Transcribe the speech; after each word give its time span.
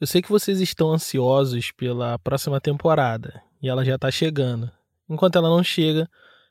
Eu 0.00 0.06
sei 0.08 0.20
que 0.20 0.28
vocês 0.28 0.60
estão 0.60 0.92
ansiosos 0.92 1.70
pela 1.70 2.18
próxima 2.18 2.60
temporada 2.60 3.40
e 3.62 3.68
ela 3.68 3.84
já 3.84 3.96
tá 3.96 4.10
chegando. 4.10 4.70
Enquanto 5.08 5.36
ela 5.36 5.48
não 5.48 5.62
chega, 5.62 6.10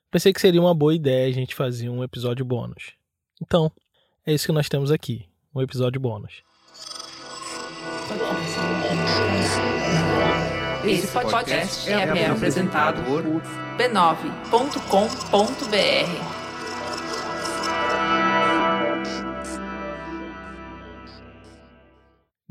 pensei 0.09 0.31
que 0.31 0.39
seria 0.39 0.61
uma 0.61 0.73
boa 0.73 0.95
ideia 0.95 1.27
a 1.27 1.31
gente 1.31 1.53
fazer 1.53 1.89
um 1.89 2.03
episódio 2.03 2.45
bônus. 2.45 2.93
Então, 3.41 3.69
é 4.25 4.33
isso 4.33 4.45
que 4.45 4.53
nós 4.53 4.69
temos 4.69 4.91
aqui, 4.91 5.27
um 5.53 5.61
episódio 5.61 5.99
bônus. 5.99 6.41
Esse 10.85 11.07
podcast 11.07 11.89
é, 11.89 11.93
é 11.93 12.27
apresentado 12.27 13.03
por 13.03 13.23
b9.com.br. 13.77 14.23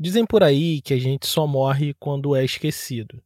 Dizem 0.03 0.25
por 0.25 0.43
aí 0.43 0.81
que 0.81 0.93
a 0.93 0.99
gente 0.99 1.25
só 1.25 1.47
morre 1.47 1.93
quando 1.93 2.35
é 2.35 2.43
esquecido. 2.43 3.23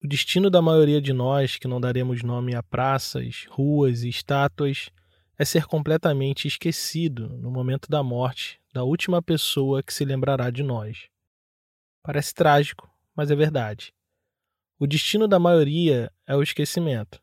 O 0.00 0.06
destino 0.06 0.48
da 0.48 0.62
maioria 0.62 1.02
de 1.02 1.12
nós, 1.12 1.56
que 1.56 1.66
não 1.66 1.80
daremos 1.80 2.22
nome 2.22 2.54
a 2.54 2.62
praças, 2.62 3.46
ruas 3.50 4.04
e 4.04 4.10
estátuas, 4.10 4.92
é 5.36 5.44
ser 5.44 5.66
completamente 5.66 6.46
esquecido 6.46 7.30
no 7.30 7.50
momento 7.50 7.90
da 7.90 8.00
morte 8.00 8.60
da 8.72 8.84
última 8.84 9.20
pessoa 9.20 9.82
que 9.82 9.92
se 9.92 10.04
lembrará 10.04 10.50
de 10.50 10.62
nós. 10.62 11.08
Parece 12.00 12.32
trágico, 12.32 12.88
mas 13.12 13.32
é 13.32 13.34
verdade. 13.34 13.92
O 14.78 14.86
destino 14.86 15.26
da 15.26 15.40
maioria 15.40 16.12
é 16.28 16.36
o 16.36 16.44
esquecimento. 16.44 17.20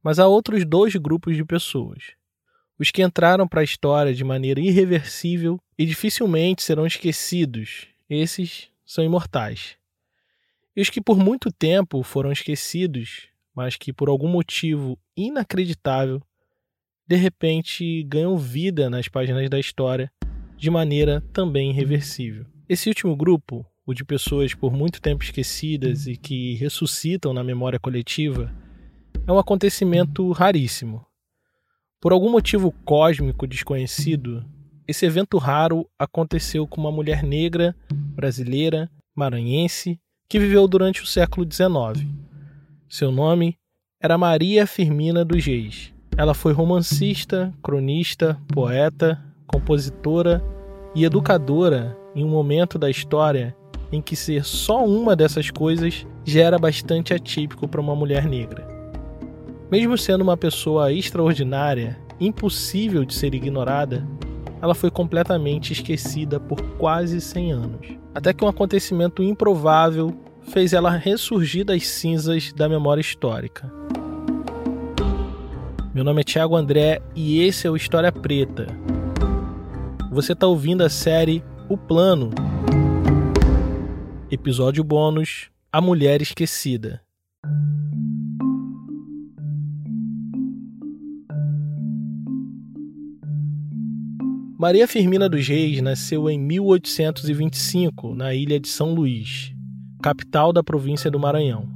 Mas 0.00 0.20
há 0.20 0.28
outros 0.28 0.64
dois 0.64 0.94
grupos 0.94 1.34
de 1.34 1.44
pessoas 1.44 2.14
os 2.82 2.90
que 2.90 3.00
entraram 3.00 3.46
para 3.46 3.60
a 3.60 3.64
história 3.64 4.12
de 4.12 4.24
maneira 4.24 4.60
irreversível 4.60 5.56
e 5.78 5.86
dificilmente 5.86 6.64
serão 6.64 6.84
esquecidos, 6.84 7.86
esses 8.10 8.70
são 8.84 9.04
imortais. 9.04 9.76
E 10.74 10.82
os 10.82 10.90
que 10.90 11.00
por 11.00 11.16
muito 11.16 11.52
tempo 11.52 12.02
foram 12.02 12.32
esquecidos, 12.32 13.28
mas 13.54 13.76
que 13.76 13.92
por 13.92 14.08
algum 14.08 14.26
motivo 14.26 14.98
inacreditável, 15.16 16.20
de 17.06 17.14
repente 17.14 18.02
ganham 18.02 18.36
vida 18.36 18.90
nas 18.90 19.06
páginas 19.06 19.48
da 19.48 19.60
história 19.60 20.10
de 20.56 20.68
maneira 20.68 21.20
também 21.32 21.70
irreversível. 21.70 22.44
Esse 22.68 22.88
último 22.88 23.14
grupo, 23.14 23.64
o 23.86 23.94
de 23.94 24.04
pessoas 24.04 24.54
por 24.54 24.72
muito 24.72 25.00
tempo 25.00 25.22
esquecidas 25.22 26.08
e 26.08 26.16
que 26.16 26.54
ressuscitam 26.54 27.32
na 27.32 27.44
memória 27.44 27.78
coletiva, 27.78 28.52
é 29.24 29.30
um 29.30 29.38
acontecimento 29.38 30.32
raríssimo 30.32 31.06
por 32.02 32.12
algum 32.12 32.28
motivo 32.28 32.74
cósmico 32.84 33.46
desconhecido, 33.46 34.44
esse 34.88 35.06
evento 35.06 35.38
raro 35.38 35.88
aconteceu 35.96 36.66
com 36.66 36.80
uma 36.80 36.90
mulher 36.90 37.22
negra, 37.22 37.76
brasileira, 37.92 38.90
maranhense, 39.14 40.00
que 40.28 40.40
viveu 40.40 40.66
durante 40.66 41.00
o 41.00 41.06
século 41.06 41.46
XIX. 41.48 42.04
Seu 42.88 43.12
nome 43.12 43.56
era 44.02 44.18
Maria 44.18 44.66
Firmina 44.66 45.24
dos 45.24 45.46
Reis. 45.46 45.94
Ela 46.18 46.34
foi 46.34 46.52
romancista, 46.52 47.54
cronista, 47.62 48.36
poeta, 48.52 49.22
compositora 49.46 50.42
e 50.96 51.04
educadora 51.04 51.96
em 52.16 52.24
um 52.24 52.28
momento 52.28 52.80
da 52.80 52.90
história 52.90 53.56
em 53.92 54.02
que 54.02 54.16
ser 54.16 54.44
só 54.44 54.84
uma 54.84 55.14
dessas 55.14 55.52
coisas 55.52 56.04
já 56.24 56.42
era 56.42 56.58
bastante 56.58 57.14
atípico 57.14 57.68
para 57.68 57.80
uma 57.80 57.94
mulher 57.94 58.26
negra. 58.26 58.71
Mesmo 59.72 59.96
sendo 59.96 60.20
uma 60.20 60.36
pessoa 60.36 60.92
extraordinária, 60.92 61.98
impossível 62.20 63.06
de 63.06 63.14
ser 63.14 63.34
ignorada, 63.34 64.06
ela 64.60 64.74
foi 64.74 64.90
completamente 64.90 65.72
esquecida 65.72 66.38
por 66.38 66.60
quase 66.76 67.18
100 67.22 67.52
anos. 67.52 67.86
Até 68.14 68.34
que 68.34 68.44
um 68.44 68.48
acontecimento 68.48 69.22
improvável 69.22 70.14
fez 70.42 70.74
ela 70.74 70.90
ressurgir 70.90 71.64
das 71.64 71.86
cinzas 71.86 72.52
da 72.52 72.68
memória 72.68 73.00
histórica. 73.00 73.72
Meu 75.94 76.04
nome 76.04 76.20
é 76.20 76.24
Thiago 76.24 76.54
André 76.54 77.00
e 77.16 77.40
esse 77.40 77.66
é 77.66 77.70
o 77.70 77.76
História 77.76 78.12
Preta. 78.12 78.66
Você 80.10 80.34
está 80.34 80.46
ouvindo 80.46 80.82
a 80.82 80.90
série 80.90 81.42
O 81.66 81.78
Plano, 81.78 82.28
episódio 84.30 84.84
bônus 84.84 85.48
A 85.72 85.80
Mulher 85.80 86.20
Esquecida. 86.20 87.00
Maria 94.62 94.86
Firmina 94.86 95.28
dos 95.28 95.48
Reis 95.48 95.82
nasceu 95.82 96.30
em 96.30 96.38
1825 96.38 98.14
na 98.14 98.32
ilha 98.32 98.60
de 98.60 98.68
São 98.68 98.94
Luís, 98.94 99.52
capital 100.00 100.52
da 100.52 100.62
província 100.62 101.10
do 101.10 101.18
Maranhão. 101.18 101.68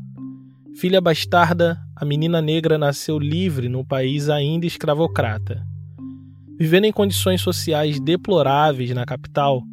Filha 0.76 1.00
bastarda, 1.00 1.80
a 1.96 2.04
menina 2.04 2.40
negra 2.40 2.78
nasceu 2.78 3.18
livre 3.18 3.68
num 3.68 3.84
país 3.84 4.28
ainda 4.28 4.66
escravocrata. 4.66 5.66
Vivendo 6.56 6.84
em 6.84 6.92
condições 6.92 7.40
sociais 7.40 7.98
deploráveis 7.98 8.90
na 8.90 9.04
capital, 9.04 9.64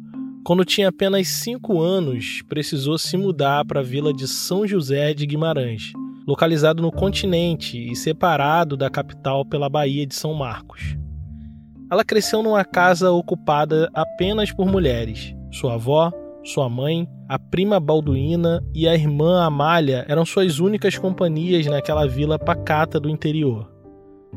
quando 0.44 0.64
tinha 0.64 0.88
apenas 0.88 1.28
cinco 1.28 1.80
anos, 1.80 2.42
precisou 2.48 2.98
se 2.98 3.16
mudar 3.16 3.64
para 3.64 3.78
a 3.78 3.84
vila 3.84 4.12
de 4.12 4.26
São 4.26 4.66
José 4.66 5.14
de 5.14 5.24
Guimarães, 5.24 5.92
localizado 6.26 6.82
no 6.82 6.90
continente 6.90 7.78
e 7.78 7.94
separado 7.94 8.76
da 8.76 8.90
capital 8.90 9.46
pela 9.46 9.68
Baía 9.68 10.04
de 10.04 10.16
São 10.16 10.34
Marcos. 10.34 10.96
Ela 11.94 12.04
cresceu 12.04 12.42
numa 12.42 12.64
casa 12.64 13.12
ocupada 13.12 13.88
apenas 13.94 14.50
por 14.50 14.66
mulheres. 14.66 15.32
Sua 15.52 15.74
avó, 15.74 16.10
sua 16.42 16.68
mãe, 16.68 17.08
a 17.28 17.38
prima 17.38 17.78
Balduína 17.78 18.60
e 18.74 18.88
a 18.88 18.96
irmã 18.96 19.44
Amália 19.44 20.04
eram 20.08 20.24
suas 20.24 20.58
únicas 20.58 20.98
companhias 20.98 21.66
naquela 21.66 22.04
vila 22.04 22.36
pacata 22.36 22.98
do 22.98 23.08
interior. 23.08 23.70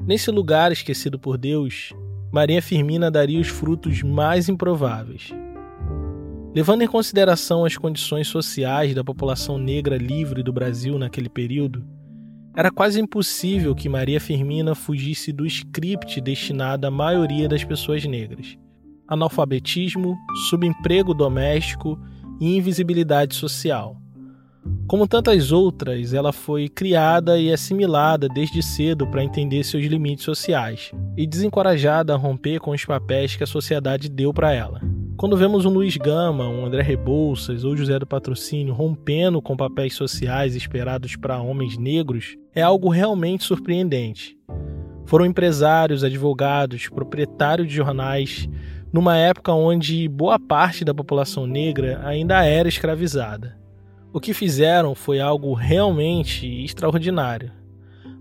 Nesse 0.06 0.30
lugar 0.30 0.72
esquecido 0.72 1.18
por 1.18 1.36
Deus, 1.36 1.94
Maria 2.32 2.62
Firmina 2.62 3.10
daria 3.10 3.42
os 3.42 3.48
frutos 3.48 4.04
mais 4.04 4.48
improváveis. 4.48 5.34
Levando 6.54 6.84
em 6.84 6.88
consideração 6.88 7.66
as 7.66 7.76
condições 7.76 8.28
sociais 8.28 8.94
da 8.94 9.04
população 9.04 9.58
negra 9.58 9.98
livre 9.98 10.44
do 10.44 10.54
Brasil 10.54 11.00
naquele 11.00 11.28
período, 11.28 11.84
era 12.58 12.72
quase 12.72 13.00
impossível 13.00 13.76
que 13.76 13.88
Maria 13.88 14.20
Firmina 14.20 14.74
fugisse 14.74 15.32
do 15.32 15.46
script 15.46 16.20
destinado 16.20 16.88
à 16.88 16.92
maioria 16.92 17.48
das 17.48 17.64
pessoas 17.64 18.04
negras: 18.04 18.58
analfabetismo, 19.08 20.18
subemprego 20.50 21.14
doméstico 21.14 22.00
e 22.42 22.58
invisibilidade 22.58 23.36
social. 23.36 24.02
Como 24.88 25.08
tantas 25.08 25.52
outras, 25.52 26.14
ela 26.14 26.34
foi 26.34 26.68
criada 26.68 27.40
e 27.40 27.54
assimilada 27.54 28.28
desde 28.28 28.64
cedo 28.64 29.06
para 29.06 29.24
entender 29.24 29.64
seus 29.64 29.86
limites 29.86 30.26
sociais 30.26 30.92
e 31.16 31.28
desencorajada 31.28 32.16
a 32.16 32.18
romper 32.18 32.60
com 32.60 32.72
os 32.72 32.84
papéis 32.84 33.36
que 33.36 33.44
a 33.44 33.48
sociedade 33.48 34.10
deu 34.10 34.34
para 34.34 34.52
ela. 34.52 34.82
Quando 35.18 35.36
vemos 35.36 35.66
um 35.66 35.72
Luiz 35.72 35.98
Gama, 35.98 36.48
um 36.48 36.64
André 36.64 36.84
Rebouças 36.84 37.64
ou 37.64 37.76
José 37.76 37.98
do 37.98 38.06
Patrocínio 38.06 38.72
rompendo 38.72 39.42
com 39.42 39.58
papéis 39.58 39.96
sociais 39.96 40.56
esperados 40.56 41.16
para 41.16 41.42
homens 41.42 41.76
negros, 41.76 42.38
é 42.54 42.62
algo 42.62 42.88
realmente 42.88 43.44
surpreendente. 43.44 44.38
Foram 45.08 45.26
empresários, 45.26 46.04
advogados, 46.04 46.88
proprietários 46.90 47.68
de 47.68 47.74
jornais, 47.74 48.48
numa 48.94 49.18
época 49.18 49.52
onde 49.54 50.08
boa 50.08 50.38
parte 50.38 50.86
da 50.86 50.94
população 50.94 51.48
negra 51.48 52.00
ainda 52.06 52.46
era 52.46 52.70
escravizada. 52.70 53.58
O 54.14 54.20
que 54.20 54.36
fizeram 54.36 54.94
foi 54.94 55.20
algo 55.20 55.52
realmente 55.56 56.46
extraordinário. 56.64 57.52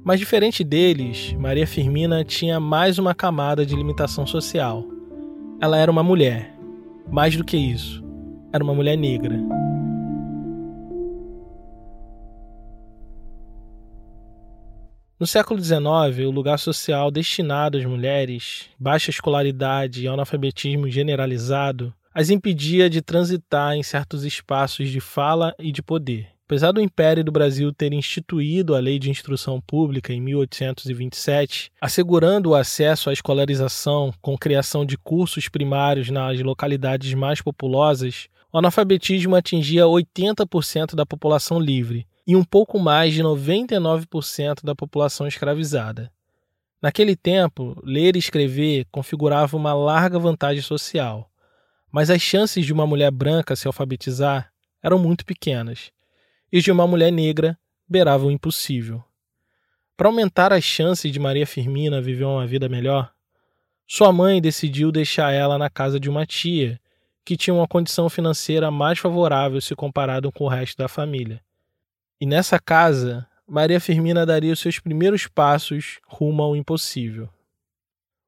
Mas 0.03 0.19
diferente 0.19 0.65
deles, 0.65 1.37
Maria 1.39 1.67
Firmina 1.67 2.25
tinha 2.25 2.59
mais 2.59 2.99
uma 2.99 3.15
camada 3.15 3.67
de 3.67 3.77
limitação 3.77 4.27
social. 4.27 4.83
Ela 5.61 5.77
era 5.77 5.91
uma 5.91 6.03
mulher 6.03 6.56
mais 7.11 7.37
do 7.37 7.45
que 7.45 7.57
isso, 7.57 8.05
era 8.53 8.63
uma 8.63 8.75
mulher 8.75 8.97
negra. 8.97 9.37
No 15.19 15.27
século 15.27 15.59
XIX, 15.59 16.27
o 16.27 16.31
lugar 16.31 16.59
social 16.59 17.11
destinado 17.11 17.79
às 17.79 17.85
mulheres, 17.87 18.69
baixa 18.79 19.09
escolaridade 19.09 20.03
e 20.03 20.09
analfabetismo 20.09 20.91
generalizado, 20.91 21.95
as 22.13 22.29
impedia 22.29 22.91
de 22.91 23.01
transitar 23.01 23.75
em 23.75 23.83
certos 23.83 24.25
espaços 24.25 24.91
de 24.91 25.01
fala 25.01 25.55
e 25.59 25.73
de 25.73 25.83
poder. 25.83 26.36
Apesar 26.47 26.71
do 26.71 26.81
Império 26.81 27.25
do 27.25 27.33
Brasil 27.33 27.73
ter 27.73 27.93
instituído 27.93 28.77
a 28.77 28.79
Lei 28.79 29.01
de 29.01 29.11
Instrução 29.11 29.61
Pública 29.61 30.13
em 30.13 30.21
1827, 30.21 31.73
assegurando 31.81 32.51
o 32.51 32.55
acesso 32.55 33.11
à 33.11 33.13
escolarização 33.13 34.15
com 34.23 34.39
criação 34.39 34.87
de 34.87 34.97
cursos 34.97 35.49
primários 35.49 36.09
nas 36.09 36.41
localidades 36.41 37.13
mais 37.15 37.43
populosas, 37.43 38.29
o 38.53 38.59
analfabetismo 38.59 39.35
atingia 39.35 39.87
80% 39.87 40.95
da 40.95 41.05
população 41.05 41.59
livre 41.59 42.07
e 42.25 42.37
um 42.37 42.45
pouco 42.45 42.79
mais 42.79 43.13
de 43.13 43.25
99% 43.25 44.63
da 44.63 44.73
população 44.73 45.27
escravizada. 45.27 46.13
Naquele 46.81 47.17
tempo, 47.17 47.77
ler 47.83 48.15
e 48.15 48.21
escrever 48.21 48.87
configurava 48.93 49.57
uma 49.57 49.75
larga 49.75 50.17
vantagem 50.17 50.63
social, 50.63 51.29
mas 51.91 52.09
as 52.09 52.23
chances 52.23 52.65
de 52.65 52.73
uma 52.73 52.87
mulher 52.87 53.11
branca 53.11 53.57
se 53.57 53.67
alfabetizar 53.67 54.53
eram 54.81 54.97
muito 54.97 55.27
pequenas, 55.27 55.91
e 56.53 56.61
de 56.61 56.71
uma 56.71 56.87
mulher 56.87 57.11
negra 57.11 57.59
beiravam 57.89 58.29
o 58.29 58.31
impossível. 58.31 59.03
Para 59.97 60.09
aumentar 60.09 60.53
as 60.53 60.63
chances 60.63 61.11
de 61.11 61.19
Maria 61.19 61.47
Firmina 61.47 62.01
viver 62.01 62.25
uma 62.25 62.47
vida 62.47 62.69
melhor, 62.69 63.13
sua 63.87 64.13
mãe 64.13 64.43
decidiu 64.43 64.91
deixar 64.91 65.33
ela 65.33 65.57
na 65.57 65.71
casa 65.71 65.99
de 65.99 66.11
uma 66.11 66.27
tia, 66.27 66.81
que 67.25 67.37
tinha 67.37 67.55
uma 67.55 67.67
condição 67.67 68.09
financeira 68.09 68.71
mais 68.71 68.99
favorável 68.99 69.61
se 69.61 69.75
comparado 69.75 70.31
com 70.33 70.45
o 70.45 70.49
resto 70.49 70.77
da 70.77 70.89
família. 70.89 71.41
E 72.21 72.27
nessa 72.27 72.59
casa, 72.59 73.27
Maria 73.47 73.81
Firmina 73.81 74.27
daria 74.27 74.53
os 74.53 74.61
seus 74.61 74.79
primeiros 74.79 75.27
passos 75.27 76.01
rumo 76.07 76.43
ao 76.43 76.57
impossível. 76.57 77.29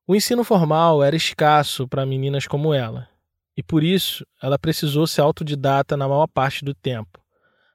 O 0.07 0.15
ensino 0.15 0.43
formal 0.43 1.03
era 1.03 1.17
escasso 1.17 1.87
para 1.87 2.07
meninas 2.07 2.47
como 2.47 2.73
ela, 2.73 3.09
e 3.57 3.63
por 3.63 3.83
isso 3.83 4.25
ela 4.41 4.59
precisou 4.59 5.07
ser 5.07 5.21
autodidata 5.21 5.97
na 5.97 6.09
maior 6.09 6.29
parte 6.29 6.65
do 6.65 6.73
tempo, 6.73 7.21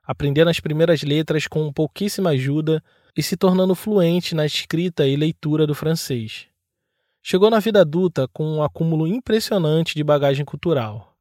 aprendendo 0.05 0.49
as 0.49 0.59
primeiras 0.59 1.01
letras 1.01 1.47
com 1.47 1.71
pouquíssima 1.71 2.31
ajuda 2.31 2.83
e 3.15 3.23
se 3.23 3.37
tornando 3.37 3.75
fluente 3.75 4.35
na 4.35 4.45
escrita 4.45 5.07
e 5.07 5.15
leitura 5.15 5.65
do 5.65 5.73
francês. 5.73 6.47
Chegou 7.21 7.49
na 7.49 7.59
vida 7.59 7.81
adulta 7.81 8.27
com 8.27 8.43
um 8.43 8.63
acúmulo 8.63 9.07
impressionante 9.07 9.95
de 9.95 10.03
bagagem 10.03 10.43
cultural. 10.43 11.15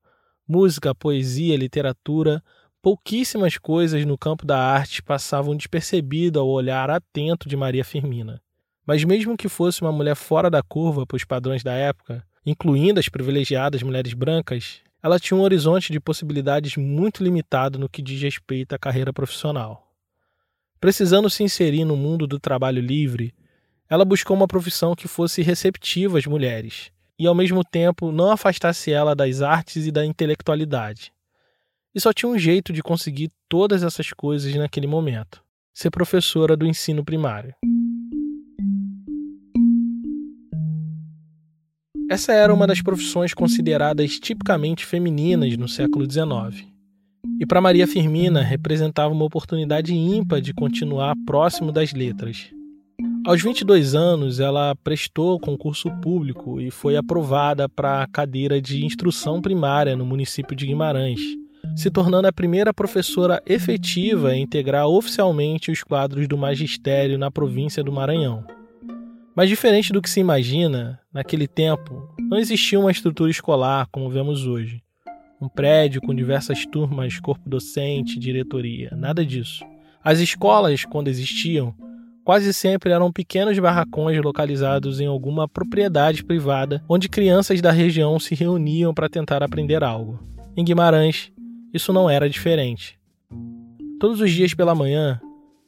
Música, 0.49 0.93
poesia, 0.95 1.57
literatura, 1.57 2.43
pouquíssimas 2.83 3.57
coisas 3.57 4.05
no 4.05 4.19
campo 4.19 4.45
da 4.45 4.59
arte 4.59 5.01
passavam 5.01 5.57
despercebido 5.57 6.41
ao 6.41 6.49
olhar 6.49 6.91
atento 6.91 7.49
de 7.49 7.57
Maria 7.57 7.85
Firmina. 7.85 8.43
Mas 8.85 9.05
mesmo 9.05 9.37
que 9.37 9.49
fosse 9.49 9.81
uma 9.81 9.93
mulher 9.93 10.17
fora 10.17 10.51
da 10.51 10.61
curva 10.61 11.07
para 11.07 11.17
os 11.17 11.25
padrões 11.25 11.63
da 11.63 11.73
época, 11.73 12.27
incluindo 12.45 12.99
as 12.99 13.09
privilegiadas 13.09 13.85
mulheres 13.85 14.13
brancas, 14.13 14.81
ela 15.03 15.19
tinha 15.19 15.37
um 15.37 15.43
horizonte 15.43 15.93
de 15.93 15.99
possibilidades 15.99 16.77
muito 16.77 17.25
limitado 17.25 17.79
no 17.79 17.89
que 17.89 18.01
diz 18.01 18.23
respeito 18.23 18.75
à 18.75 18.79
carreira 18.79 19.13
profissional. 19.13 19.93
Precisando 20.81 21.29
se 21.29 21.43
inserir 21.43 21.85
no 21.85 21.97
mundo 21.97 22.27
do 22.27 22.39
trabalho 22.39 22.81
livre, 22.81 23.35
ela 23.89 24.05
buscou 24.05 24.37
uma 24.37 24.47
profissão 24.47 24.95
que 24.95 25.09
fosse 25.09 25.43
receptiva 25.43 26.19
às 26.19 26.27
mulheres 26.27 26.93
e, 27.19 27.27
ao 27.27 27.35
mesmo 27.35 27.65
tempo, 27.65 28.13
não 28.13 28.31
afastasse 28.31 28.93
ela 28.93 29.15
das 29.15 29.43
artes 29.43 29.87
e 29.87 29.93
da 29.93 30.07
intelectualidade. 30.07 31.13
E 31.95 32.01
só 32.01 32.13
tinha 32.13 32.31
um 32.31 32.39
jeito 32.39 32.73
de 32.73 32.83
conseguir 32.83 33.31
todas 33.49 33.83
essas 33.83 34.13
coisas 34.13 34.55
naquele 34.55 34.87
momento: 34.87 35.43
ser 35.75 35.91
professora 35.91 36.57
do 36.57 36.67
ensino 36.67 37.05
primário. 37.05 37.55
Essa 42.09 42.33
era 42.33 42.53
uma 42.53 42.67
das 42.67 42.83
profissões 42.83 43.33
consideradas 43.33 44.19
tipicamente 44.19 44.85
femininas 44.85 45.57
no 45.57 45.69
século 45.69 46.11
XIX. 46.11 46.67
E 47.41 47.47
para 47.47 47.61
Maria 47.61 47.87
Firmina 47.87 48.43
representava 48.43 49.15
uma 49.15 49.25
oportunidade 49.25 49.95
ímpar 49.95 50.41
de 50.41 50.53
continuar 50.53 51.15
próximo 51.27 51.73
das 51.73 51.93
letras. 51.93 52.51
Aos 53.25 53.41
22 53.41 53.95
anos, 53.95 54.41
ela 54.41 54.75
prestou 54.75 55.39
concurso 55.39 55.91
público 56.01 56.61
e 56.61 56.71
foi 56.71 56.97
aprovada 56.97 57.69
para 57.69 58.03
a 58.03 58.07
cadeira 58.07 58.61
de 58.61 58.85
instrução 58.85 59.41
primária 59.41 59.97
no 59.97 60.05
município 60.05 60.57
de 60.57 60.67
Guimarães, 60.67 61.21
se 61.77 61.89
tornando 61.91 62.27
a 62.27 62.33
primeira 62.33 62.75
professora 62.75 63.41
efetiva 63.47 64.31
a 64.31 64.37
integrar 64.37 64.89
oficialmente 64.89 65.71
os 65.71 65.83
quadros 65.85 66.27
do 66.27 66.37
magistério 66.37 67.17
na 67.17 67.31
província 67.31 67.83
do 67.83 67.93
Maranhão. 67.93 68.45
Mas 69.35 69.49
diferente 69.49 69.93
do 69.93 70.03
que 70.03 70.11
se 70.11 70.21
imagina, 70.21 71.01
naquele 71.13 71.49
tempo 71.49 72.15
não 72.19 72.39
existia 72.39 72.79
uma 72.79 72.91
estrutura 72.91 73.31
escolar 73.31 73.89
como 73.91 74.11
vemos 74.11 74.47
hoje. 74.47 74.83
Um 75.41 75.49
prédio 75.49 76.03
com 76.03 76.15
diversas 76.15 76.67
turmas, 76.67 77.19
corpo 77.19 77.49
docente, 77.49 78.19
diretoria, 78.19 78.91
nada 78.95 79.25
disso. 79.25 79.65
As 80.05 80.19
escolas, 80.19 80.85
quando 80.85 81.09
existiam, 81.09 81.75
quase 82.25 82.53
sempre 82.53 82.93
eram 82.93 83.11
pequenos 83.11 83.59
barracões 83.59 84.23
localizados 84.23 85.01
em 85.01 85.07
alguma 85.07 85.49
propriedade 85.49 86.23
privada, 86.23 86.85
onde 86.89 87.09
crianças 87.09 87.61
da 87.61 87.73
região 87.73 88.21
se 88.21 88.35
reuniam 88.35 88.93
para 88.93 89.09
tentar 89.09 89.43
aprender 89.43 89.83
algo. 89.83 90.21
Em 90.55 90.65
Guimarães, 90.65 91.33
isso 91.73 91.93
não 91.93 92.09
era 92.09 92.29
diferente. 92.29 92.99
Todos 93.99 94.21
os 94.21 94.31
dias 94.31 94.53
pela 94.53 94.75
manhã, 94.75 95.21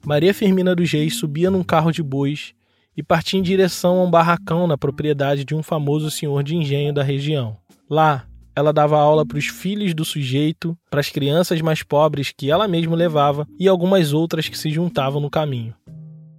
Maria 0.05 0.35
Firmina 0.35 0.75
dos 0.75 0.93
Reis 0.93 1.17
subia 1.17 1.51
num 1.51 1.65
carro 1.65 1.91
de 1.91 2.03
bois 2.03 2.55
e 2.97 3.03
partia 3.03 3.39
em 3.39 3.43
direção 3.43 3.99
a 3.99 4.05
um 4.05 4.11
barracão 4.11 4.67
na 4.67 4.79
propriedade 4.79 5.45
de 5.45 5.55
um 5.55 5.63
famoso 5.63 6.11
senhor 6.11 6.43
de 6.43 6.57
engenho 6.57 6.93
da 6.93 7.03
região. 7.03 7.57
Lá, 7.89 8.27
ela 8.57 8.73
dava 8.73 8.99
aula 8.99 9.27
para 9.27 9.39
os 9.39 9.47
filhos 9.47 9.95
do 9.95 10.05
sujeito, 10.05 10.79
para 10.89 11.01
as 11.01 11.11
crianças 11.11 11.61
mais 11.61 11.83
pobres 11.83 12.33
que 12.37 12.51
ela 12.51 12.69
mesma 12.69 12.95
levava 12.95 13.47
e 13.59 13.67
algumas 13.67 14.13
outras 14.13 14.49
que 14.49 14.57
se 14.57 14.71
juntavam 14.71 15.21
no 15.21 15.29
caminho. 15.29 15.75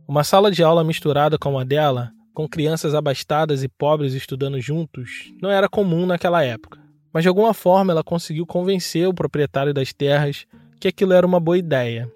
Uma 0.07 0.23
sala 0.23 0.51
de 0.51 0.63
aula 0.63 0.83
misturada 0.83 1.37
com 1.37 1.59
a 1.59 1.63
dela, 1.63 2.11
com 2.33 2.47
crianças 2.47 2.93
abastadas 2.93 3.63
e 3.63 3.67
pobres 3.67 4.13
estudando 4.13 4.59
juntos, 4.61 5.33
não 5.41 5.49
era 5.49 5.67
comum 5.67 6.05
naquela 6.05 6.43
época. 6.43 6.79
Mas 7.13 7.23
de 7.23 7.29
alguma 7.29 7.53
forma 7.53 7.91
ela 7.91 8.03
conseguiu 8.03 8.45
convencer 8.45 9.07
o 9.07 9.13
proprietário 9.13 9.73
das 9.73 9.91
terras 9.91 10.45
que 10.79 10.87
aquilo 10.87 11.13
era 11.13 11.25
uma 11.25 11.39
boa 11.39 11.57
ideia. 11.57 12.11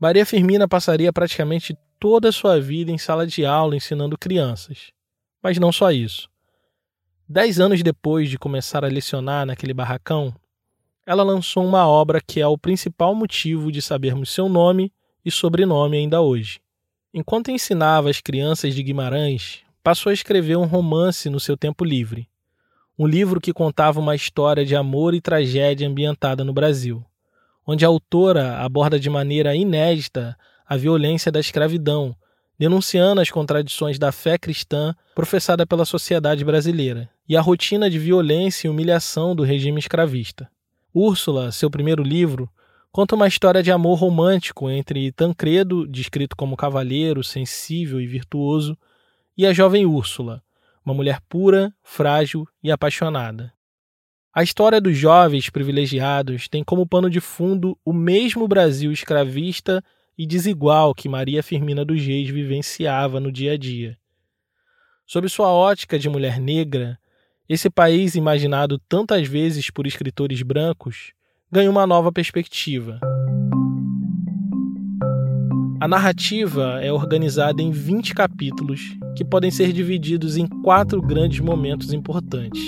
Maria 0.00 0.24
Firmina 0.24 0.66
passaria 0.66 1.12
praticamente 1.12 1.76
toda 2.00 2.30
a 2.30 2.32
sua 2.32 2.58
vida 2.58 2.90
em 2.90 2.96
sala 2.98 3.26
de 3.26 3.44
aula 3.44 3.76
ensinando 3.76 4.18
crianças. 4.18 4.90
Mas 5.42 5.58
não 5.58 5.70
só 5.70 5.92
isso. 5.92 6.28
Dez 7.28 7.60
anos 7.60 7.82
depois 7.82 8.28
de 8.28 8.38
começar 8.38 8.84
a 8.84 8.88
lecionar 8.88 9.46
naquele 9.46 9.74
barracão, 9.74 10.34
ela 11.06 11.22
lançou 11.22 11.64
uma 11.64 11.86
obra 11.86 12.20
que 12.20 12.40
é 12.40 12.46
o 12.46 12.58
principal 12.58 13.14
motivo 13.14 13.70
de 13.70 13.82
sabermos 13.82 14.30
seu 14.30 14.48
nome 14.48 14.92
e 15.24 15.30
sobrenome 15.30 15.98
ainda 15.98 16.22
hoje. 16.22 16.60
Enquanto 17.12 17.50
ensinava 17.50 18.08
as 18.08 18.20
crianças 18.20 18.74
de 18.74 18.82
Guimarães, 18.82 19.60
passou 19.82 20.10
a 20.10 20.14
escrever 20.14 20.56
um 20.56 20.66
romance 20.66 21.28
no 21.28 21.38
seu 21.38 21.56
tempo 21.56 21.84
livre. 21.84 22.28
Um 22.98 23.06
livro 23.06 23.40
que 23.40 23.52
contava 23.52 24.00
uma 24.00 24.14
história 24.14 24.64
de 24.64 24.74
amor 24.74 25.14
e 25.14 25.20
tragédia 25.20 25.88
ambientada 25.88 26.44
no 26.44 26.52
Brasil, 26.52 27.04
onde 27.66 27.84
a 27.84 27.88
autora 27.88 28.58
aborda 28.58 28.98
de 28.98 29.10
maneira 29.10 29.54
inédita 29.54 30.36
a 30.70 30.76
violência 30.76 31.32
da 31.32 31.40
escravidão, 31.40 32.14
denunciando 32.56 33.20
as 33.20 33.28
contradições 33.28 33.98
da 33.98 34.12
fé 34.12 34.38
cristã 34.38 34.94
professada 35.16 35.66
pela 35.66 35.84
sociedade 35.84 36.44
brasileira 36.44 37.10
e 37.28 37.36
a 37.36 37.40
rotina 37.40 37.90
de 37.90 37.98
violência 37.98 38.68
e 38.68 38.70
humilhação 38.70 39.34
do 39.34 39.42
regime 39.42 39.80
escravista. 39.80 40.48
Úrsula, 40.94 41.50
seu 41.50 41.68
primeiro 41.68 42.04
livro, 42.04 42.48
conta 42.92 43.16
uma 43.16 43.26
história 43.26 43.64
de 43.64 43.72
amor 43.72 43.98
romântico 43.98 44.70
entre 44.70 45.10
Tancredo, 45.10 45.88
descrito 45.88 46.36
como 46.36 46.56
cavalheiro, 46.56 47.24
sensível 47.24 48.00
e 48.00 48.06
virtuoso, 48.06 48.78
e 49.36 49.44
a 49.48 49.52
jovem 49.52 49.84
Úrsula, 49.84 50.40
uma 50.86 50.94
mulher 50.94 51.20
pura, 51.28 51.74
frágil 51.82 52.46
e 52.62 52.70
apaixonada. 52.70 53.52
A 54.32 54.44
história 54.44 54.80
dos 54.80 54.96
jovens 54.96 55.50
privilegiados 55.50 56.46
tem 56.46 56.62
como 56.62 56.86
pano 56.86 57.10
de 57.10 57.18
fundo 57.18 57.76
o 57.84 57.92
mesmo 57.92 58.46
Brasil 58.46 58.92
escravista 58.92 59.82
e 60.20 60.26
desigual 60.26 60.94
que 60.94 61.08
Maria 61.08 61.42
Firmina 61.42 61.82
dos 61.82 61.98
Reis 62.04 62.28
vivenciava 62.28 63.18
no 63.18 63.32
dia 63.32 63.54
a 63.54 63.56
dia. 63.56 63.96
Sob 65.06 65.26
sua 65.30 65.50
ótica 65.50 65.98
de 65.98 66.10
mulher 66.10 66.38
negra, 66.38 66.98
esse 67.48 67.70
país 67.70 68.14
imaginado 68.14 68.78
tantas 68.86 69.26
vezes 69.26 69.70
por 69.70 69.86
escritores 69.86 70.42
brancos 70.42 71.14
ganha 71.50 71.70
uma 71.70 71.86
nova 71.86 72.12
perspectiva. 72.12 73.00
A 75.80 75.88
narrativa 75.88 76.80
é 76.82 76.92
organizada 76.92 77.62
em 77.62 77.70
20 77.70 78.14
capítulos 78.14 78.94
que 79.16 79.24
podem 79.24 79.50
ser 79.50 79.72
divididos 79.72 80.36
em 80.36 80.46
quatro 80.46 81.00
grandes 81.00 81.40
momentos 81.40 81.94
importantes. 81.94 82.60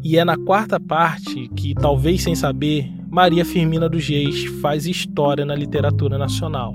E 0.00 0.16
é 0.16 0.24
na 0.24 0.36
quarta 0.36 0.78
parte 0.78 1.48
que, 1.56 1.74
talvez 1.74 2.22
sem 2.22 2.36
saber, 2.36 2.88
Maria 3.10 3.44
Firmina 3.44 3.88
dos 3.88 4.06
Reis 4.06 4.44
faz 4.60 4.86
história 4.86 5.44
na 5.44 5.56
literatura 5.56 6.16
nacional. 6.16 6.72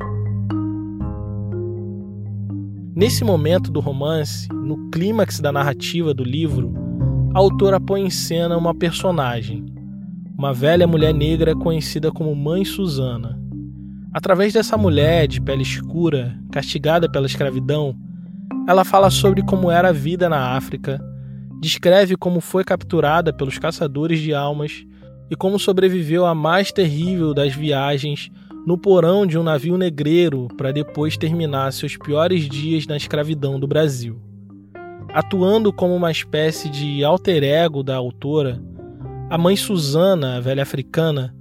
Nesse 2.99 3.23
momento 3.23 3.71
do 3.71 3.79
romance, 3.79 4.45
no 4.51 4.89
clímax 4.89 5.39
da 5.39 5.53
narrativa 5.53 6.13
do 6.13 6.21
livro, 6.21 6.73
a 7.33 7.39
autora 7.39 7.79
põe 7.79 8.01
em 8.01 8.09
cena 8.09 8.57
uma 8.57 8.75
personagem, 8.75 9.65
uma 10.37 10.53
velha 10.53 10.85
mulher 10.85 11.13
negra 11.13 11.55
conhecida 11.55 12.11
como 12.11 12.35
Mãe 12.35 12.65
Susana. 12.65 13.39
Através 14.13 14.51
dessa 14.51 14.75
mulher 14.75 15.29
de 15.29 15.39
pele 15.39 15.61
escura, 15.61 16.37
castigada 16.51 17.09
pela 17.09 17.25
escravidão, 17.25 17.95
ela 18.67 18.83
fala 18.83 19.09
sobre 19.09 19.43
como 19.43 19.71
era 19.71 19.87
a 19.87 19.93
vida 19.93 20.27
na 20.27 20.57
África, 20.57 20.99
descreve 21.61 22.17
como 22.17 22.41
foi 22.41 22.65
capturada 22.65 23.31
pelos 23.31 23.57
caçadores 23.57 24.19
de 24.19 24.33
almas 24.33 24.85
e 25.31 25.37
como 25.37 25.57
sobreviveu 25.57 26.25
à 26.25 26.35
mais 26.35 26.69
terrível 26.69 27.33
das 27.33 27.53
viagens 27.55 28.29
no 28.69 28.77
porão 28.77 29.25
de 29.25 29.35
um 29.35 29.41
navio 29.41 29.79
negreiro 29.79 30.47
para 30.55 30.71
depois 30.71 31.17
terminar 31.17 31.73
seus 31.73 31.97
piores 31.97 32.47
dias 32.47 32.85
na 32.85 32.95
escravidão 32.95 33.59
do 33.59 33.65
Brasil. 33.65 34.21
Atuando 35.11 35.73
como 35.73 35.95
uma 35.95 36.11
espécie 36.11 36.69
de 36.69 37.03
alter 37.03 37.43
ego 37.43 37.81
da 37.81 37.95
autora, 37.95 38.61
a 39.27 39.39
mãe 39.39 39.55
Susana, 39.55 40.37
a 40.37 40.39
velha 40.39 40.61
africana, 40.61 41.35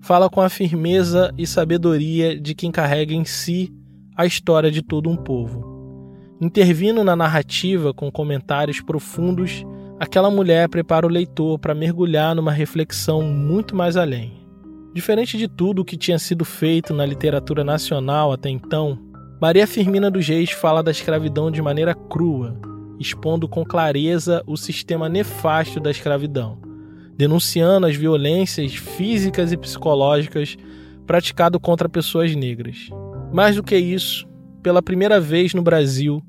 fala 0.00 0.28
com 0.28 0.40
a 0.40 0.48
firmeza 0.48 1.32
e 1.38 1.46
sabedoria 1.46 2.36
de 2.36 2.52
quem 2.52 2.72
carrega 2.72 3.14
em 3.14 3.24
si 3.24 3.72
a 4.16 4.26
história 4.26 4.68
de 4.68 4.82
todo 4.82 5.08
um 5.08 5.14
povo. 5.16 6.02
Intervindo 6.40 7.04
na 7.04 7.14
narrativa 7.14 7.94
com 7.94 8.10
comentários 8.10 8.80
profundos, 8.80 9.64
aquela 10.00 10.32
mulher 10.32 10.68
prepara 10.68 11.06
o 11.06 11.10
leitor 11.10 11.60
para 11.60 11.76
mergulhar 11.76 12.34
numa 12.34 12.50
reflexão 12.50 13.22
muito 13.22 13.76
mais 13.76 13.96
além. 13.96 14.41
Diferente 14.94 15.38
de 15.38 15.48
tudo 15.48 15.80
o 15.80 15.84
que 15.84 15.96
tinha 15.96 16.18
sido 16.18 16.44
feito 16.44 16.92
na 16.92 17.06
literatura 17.06 17.64
nacional 17.64 18.30
até 18.30 18.50
então, 18.50 18.98
Maria 19.40 19.66
Firmina 19.66 20.10
dos 20.10 20.28
Reis 20.28 20.50
fala 20.50 20.82
da 20.82 20.90
escravidão 20.90 21.50
de 21.50 21.62
maneira 21.62 21.94
crua, 21.94 22.60
expondo 23.00 23.48
com 23.48 23.64
clareza 23.64 24.42
o 24.46 24.54
sistema 24.54 25.08
nefasto 25.08 25.80
da 25.80 25.90
escravidão, 25.90 26.58
denunciando 27.16 27.86
as 27.86 27.96
violências 27.96 28.74
físicas 28.74 29.50
e 29.50 29.56
psicológicas 29.56 30.56
praticado 31.06 31.58
contra 31.58 31.88
pessoas 31.88 32.36
negras. 32.36 32.90
Mais 33.32 33.56
do 33.56 33.62
que 33.62 33.76
isso, 33.76 34.28
pela 34.62 34.82
primeira 34.82 35.18
vez 35.18 35.54
no 35.54 35.62
Brasil, 35.62 36.22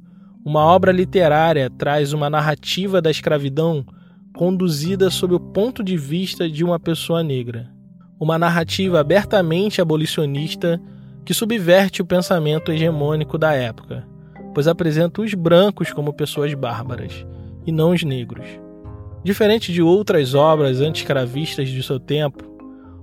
uma 0.45 0.61
obra 0.65 0.91
literária 0.93 1.69
traz 1.69 2.13
uma 2.13 2.29
narrativa 2.29 3.01
da 3.01 3.11
escravidão 3.11 3.85
conduzida 4.33 5.09
sob 5.09 5.35
o 5.35 5.39
ponto 5.39 5.83
de 5.83 5.97
vista 5.97 6.49
de 6.49 6.63
uma 6.63 6.79
pessoa 6.79 7.21
negra. 7.21 7.69
Uma 8.23 8.39
narrativa 8.39 9.01
abertamente 9.01 9.81
abolicionista 9.81 10.81
que 11.25 11.33
subverte 11.33 12.01
o 12.01 12.05
pensamento 12.05 12.71
hegemônico 12.71 13.37
da 13.37 13.51
época, 13.51 14.07
pois 14.55 14.65
apresenta 14.65 15.21
os 15.21 15.33
brancos 15.33 15.91
como 15.91 16.13
pessoas 16.13 16.53
bárbaras 16.53 17.25
e 17.67 17.71
não 17.73 17.91
os 17.91 18.01
negros. 18.01 18.45
Diferente 19.25 19.73
de 19.73 19.81
outras 19.81 20.33
obras 20.33 20.79
anti-escravistas 20.79 21.67
de 21.67 21.83
seu 21.83 21.99
tempo, 21.99 22.45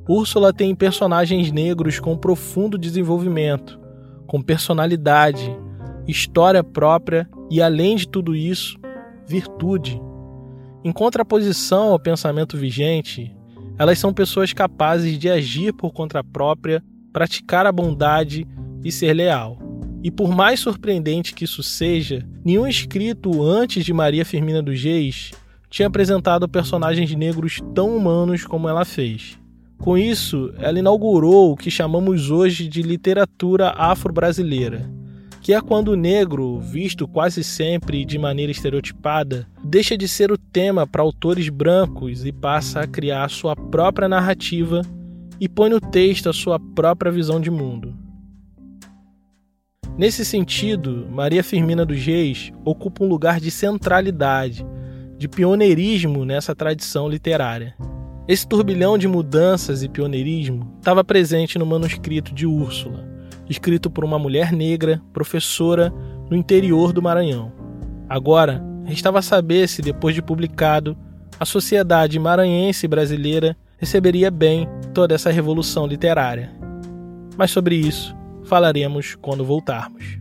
Úrsula 0.09 0.55
tem 0.55 0.75
personagens 0.75 1.53
negros 1.53 2.01
com 2.01 2.17
profundo 2.17 2.79
desenvolvimento, 2.79 3.79
com 4.27 4.41
personalidade, 4.41 5.55
história 6.09 6.65
própria 6.65 7.29
e, 7.51 7.61
além 7.61 7.95
de 7.95 8.09
tudo 8.09 8.35
isso, 8.35 8.79
virtude. 9.27 10.01
Em 10.83 10.91
contraposição 10.91 11.89
ao 11.89 12.01
pensamento 12.01 12.57
vigente, 12.57 13.37
elas 13.81 13.99
são 13.99 14.13
pessoas 14.13 14.53
capazes 14.53 15.19
de 15.19 15.31
agir 15.31 15.73
por 15.73 15.91
conta 15.91 16.23
própria, 16.23 16.85
praticar 17.15 17.65
a 17.65 17.73
bondade 17.73 18.47
e 18.85 18.93
ser 18.93 19.15
leal. 19.15 19.59
E 20.05 20.11
por 20.11 20.37
mais 20.37 20.61
surpreendente 20.61 21.33
que 21.33 21.45
isso 21.45 21.63
seja, 21.63 22.23
nenhum 22.45 22.67
escrito 22.67 23.43
antes 23.43 23.83
de 23.83 23.91
Maria 23.95 24.23
Firmina 24.23 24.63
dos 24.63 24.83
Reis 24.83 25.31
tinha 25.71 25.89
apresentado 25.89 26.47
personagens 26.47 27.11
negros 27.15 27.59
tão 27.75 27.97
humanos 27.97 28.45
como 28.45 28.69
ela 28.69 28.85
fez. 28.85 29.39
Com 29.79 29.97
isso, 29.97 30.53
ela 30.59 30.79
inaugurou 30.79 31.53
o 31.53 31.57
que 31.57 31.71
chamamos 31.71 32.31
hoje 32.31 32.69
de 32.69 32.83
literatura 32.83 33.71
afro-brasileira 33.71 35.00
que 35.51 35.55
é 35.55 35.61
quando 35.61 35.89
o 35.89 35.97
negro, 35.97 36.61
visto 36.61 37.09
quase 37.09 37.43
sempre 37.43 38.05
de 38.05 38.17
maneira 38.17 38.53
estereotipada, 38.53 39.49
deixa 39.65 39.99
de 39.99 40.07
ser 40.07 40.31
o 40.31 40.39
tema 40.39 40.87
para 40.87 41.03
autores 41.03 41.49
brancos 41.49 42.25
e 42.25 42.31
passa 42.31 42.83
a 42.83 42.87
criar 42.87 43.29
sua 43.29 43.57
própria 43.57 44.09
narrativa 44.09 44.83
e 45.41 45.49
põe 45.49 45.69
no 45.69 45.81
texto 45.81 46.29
a 46.29 46.33
sua 46.33 46.61
própria 46.61 47.11
visão 47.11 47.41
de 47.41 47.51
mundo. 47.51 47.93
Nesse 49.99 50.25
sentido, 50.25 51.09
Maria 51.11 51.43
Firmina 51.43 51.85
dos 51.85 51.99
Reis 51.99 52.53
ocupa 52.65 53.03
um 53.03 53.09
lugar 53.09 53.41
de 53.41 53.51
centralidade, 53.51 54.65
de 55.19 55.27
pioneirismo 55.27 56.25
nessa 56.25 56.55
tradição 56.55 57.09
literária. 57.09 57.75
Esse 58.29 58.47
turbilhão 58.47 58.97
de 58.97 59.09
mudanças 59.09 59.83
e 59.83 59.89
pioneirismo 59.89 60.77
estava 60.79 61.03
presente 61.03 61.59
no 61.59 61.67
manuscrito 61.67 62.33
de 62.33 62.47
Úrsula, 62.47 63.10
escrito 63.51 63.91
por 63.91 64.05
uma 64.05 64.19
mulher 64.19 64.53
negra, 64.53 65.03
professora, 65.13 65.93
no 66.31 66.37
interior 66.37 66.93
do 66.93 67.03
Maranhão. 67.03 67.53
Agora, 68.09 68.65
restava 68.85 69.21
saber 69.21 69.69
se, 69.69 69.83
depois 69.83 70.15
de 70.15 70.23
publicado, 70.23 70.97
a 71.39 71.45
sociedade 71.45 72.19
maranhense 72.19 72.87
brasileira 72.87 73.57
receberia 73.77 74.31
bem 74.31 74.69
toda 74.95 75.15
essa 75.15 75.31
revolução 75.31 75.87
literária. 75.87 76.53
Mas 77.37 77.51
sobre 77.51 77.75
isso 77.75 78.15
falaremos 78.45 79.17
quando 79.17 79.45
voltarmos. 79.45 80.20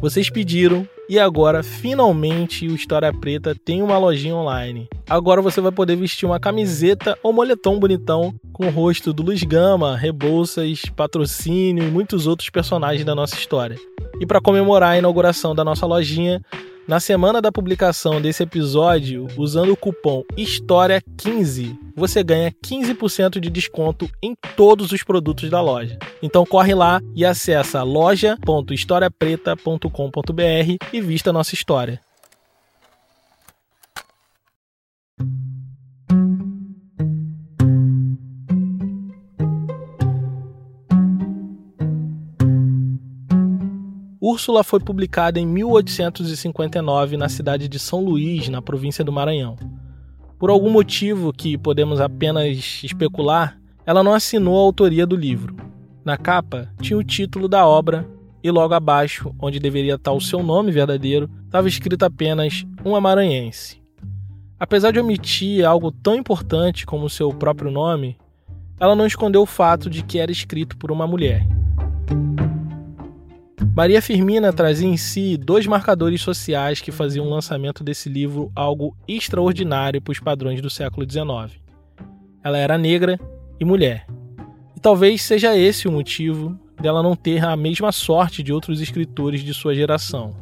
Vocês 0.00 0.28
pediram 0.28 0.86
e 1.08 1.18
agora 1.18 1.62
finalmente 1.62 2.68
o 2.68 2.74
História 2.74 3.12
Preta 3.12 3.54
tem 3.54 3.82
uma 3.82 3.96
lojinha 3.96 4.34
online. 4.34 4.88
Agora 5.08 5.40
você 5.40 5.60
vai 5.60 5.72
poder 5.72 5.96
vestir 5.96 6.26
uma 6.26 6.38
camiseta 6.38 7.18
ou 7.22 7.32
moletom 7.32 7.78
bonitão 7.78 8.34
com 8.52 8.66
o 8.66 8.70
rosto 8.70 9.12
do 9.12 9.22
Luiz 9.22 9.42
Gama, 9.42 9.96
Rebouças, 9.96 10.82
Patrocínio 10.94 11.84
e 11.84 11.90
muitos 11.90 12.26
outros 12.26 12.50
personagens 12.50 13.04
da 13.06 13.14
nossa 13.14 13.36
história. 13.36 13.78
E 14.20 14.26
para 14.26 14.40
comemorar 14.40 14.90
a 14.90 14.98
inauguração 14.98 15.54
da 15.54 15.64
nossa 15.64 15.86
lojinha, 15.86 16.42
na 16.86 17.00
semana 17.00 17.42
da 17.42 17.50
publicação 17.50 18.20
desse 18.20 18.42
episódio, 18.42 19.26
usando 19.36 19.72
o 19.72 19.76
cupom 19.76 20.22
HISTORIA15, 20.36 21.76
você 21.96 22.22
ganha 22.22 22.52
15% 22.64 23.40
de 23.40 23.50
desconto 23.50 24.08
em 24.22 24.36
todos 24.56 24.92
os 24.92 25.02
produtos 25.02 25.50
da 25.50 25.60
loja. 25.60 25.98
Então 26.22 26.46
corre 26.46 26.72
lá 26.74 27.00
e 27.14 27.24
acessa 27.24 27.82
loja.historiapreta.com.br 27.82 30.76
e 30.92 31.00
vista 31.00 31.30
a 31.30 31.32
nossa 31.32 31.54
história. 31.54 32.05
Úrsula 44.28 44.64
foi 44.64 44.80
publicada 44.80 45.38
em 45.38 45.46
1859 45.46 47.16
na 47.16 47.28
cidade 47.28 47.68
de 47.68 47.78
São 47.78 48.00
Luís, 48.00 48.48
na 48.48 48.60
província 48.60 49.04
do 49.04 49.12
Maranhão. 49.12 49.56
Por 50.36 50.50
algum 50.50 50.68
motivo 50.68 51.32
que 51.32 51.56
podemos 51.56 52.00
apenas 52.00 52.82
especular, 52.82 53.56
ela 53.86 54.02
não 54.02 54.12
assinou 54.12 54.58
a 54.58 54.62
autoria 54.62 55.06
do 55.06 55.14
livro. 55.14 55.54
Na 56.04 56.16
capa 56.16 56.68
tinha 56.80 56.98
o 56.98 57.04
título 57.04 57.46
da 57.46 57.64
obra 57.64 58.04
e 58.42 58.50
logo 58.50 58.74
abaixo, 58.74 59.32
onde 59.38 59.60
deveria 59.60 59.94
estar 59.94 60.10
o 60.10 60.20
seu 60.20 60.42
nome 60.42 60.72
verdadeiro, 60.72 61.30
estava 61.44 61.68
escrito 61.68 62.02
apenas 62.02 62.66
um 62.84 62.96
amaranhense. 62.96 63.80
Apesar 64.58 64.90
de 64.90 64.98
omitir 64.98 65.64
algo 65.64 65.92
tão 65.92 66.16
importante 66.16 66.84
como 66.84 67.08
seu 67.08 67.32
próprio 67.32 67.70
nome, 67.70 68.18
ela 68.80 68.96
não 68.96 69.06
escondeu 69.06 69.42
o 69.42 69.46
fato 69.46 69.88
de 69.88 70.02
que 70.02 70.18
era 70.18 70.32
escrito 70.32 70.76
por 70.76 70.90
uma 70.90 71.06
mulher. 71.06 71.46
Maria 73.74 74.02
Firmina 74.02 74.52
trazia 74.52 74.88
em 74.88 74.96
si 74.96 75.36
dois 75.36 75.66
marcadores 75.66 76.20
sociais 76.20 76.80
que 76.80 76.92
faziam 76.92 77.26
o 77.26 77.30
lançamento 77.30 77.82
desse 77.82 78.08
livro 78.08 78.50
algo 78.54 78.96
extraordinário 79.08 80.00
para 80.00 80.12
os 80.12 80.20
padrões 80.20 80.60
do 80.60 80.68
século 80.68 81.10
XIX. 81.10 81.58
Ela 82.44 82.58
era 82.58 82.76
negra 82.76 83.18
e 83.58 83.64
mulher. 83.64 84.06
E 84.76 84.80
talvez 84.80 85.22
seja 85.22 85.56
esse 85.56 85.88
o 85.88 85.92
motivo 85.92 86.58
dela 86.80 87.02
não 87.02 87.16
ter 87.16 87.44
a 87.44 87.56
mesma 87.56 87.92
sorte 87.92 88.42
de 88.42 88.52
outros 88.52 88.80
escritores 88.80 89.42
de 89.42 89.54
sua 89.54 89.74
geração. 89.74 90.34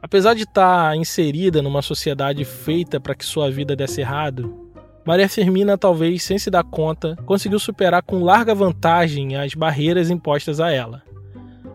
Apesar 0.00 0.34
de 0.34 0.42
estar 0.42 0.96
inserida 0.96 1.62
numa 1.62 1.82
sociedade 1.82 2.44
feita 2.44 2.98
para 3.00 3.14
que 3.14 3.24
sua 3.24 3.50
vida 3.50 3.74
desse 3.76 4.00
errado, 4.00 4.70
Maria 5.04 5.28
Firmina, 5.28 5.76
talvez 5.76 6.22
sem 6.22 6.38
se 6.38 6.50
dar 6.50 6.64
conta, 6.64 7.16
conseguiu 7.26 7.58
superar 7.58 8.02
com 8.02 8.24
larga 8.24 8.54
vantagem 8.54 9.36
as 9.36 9.54
barreiras 9.54 10.08
impostas 10.10 10.60
a 10.60 10.70
ela. 10.70 11.02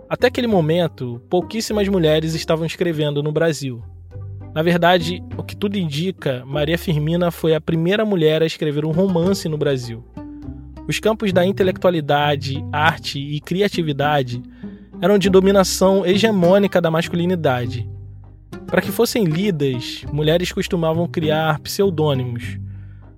Até 0.09 0.25
aquele 0.25 0.47
momento, 0.47 1.21
pouquíssimas 1.29 1.87
mulheres 1.87 2.33
estavam 2.33 2.65
escrevendo 2.65 3.21
no 3.21 3.31
Brasil. 3.31 3.83
Na 4.55 4.63
verdade, 4.63 5.23
o 5.37 5.43
que 5.43 5.55
tudo 5.55 5.77
indica, 5.77 6.43
Maria 6.47 6.79
Firmina 6.79 7.29
foi 7.29 7.53
a 7.53 7.61
primeira 7.61 8.03
mulher 8.03 8.41
a 8.41 8.45
escrever 8.47 8.85
um 8.85 8.91
romance 8.91 9.47
no 9.47 9.55
Brasil. 9.55 10.03
Os 10.87 10.99
campos 10.99 11.31
da 11.31 11.45
intelectualidade, 11.45 12.65
arte 12.73 13.19
e 13.19 13.39
criatividade 13.39 14.41
eram 14.99 15.19
de 15.19 15.29
dominação 15.29 16.03
hegemônica 16.03 16.81
da 16.81 16.89
masculinidade. 16.89 17.87
Para 18.65 18.81
que 18.81 18.91
fossem 18.91 19.25
lidas, 19.25 20.03
mulheres 20.11 20.51
costumavam 20.51 21.07
criar 21.07 21.59
pseudônimos, 21.59 22.57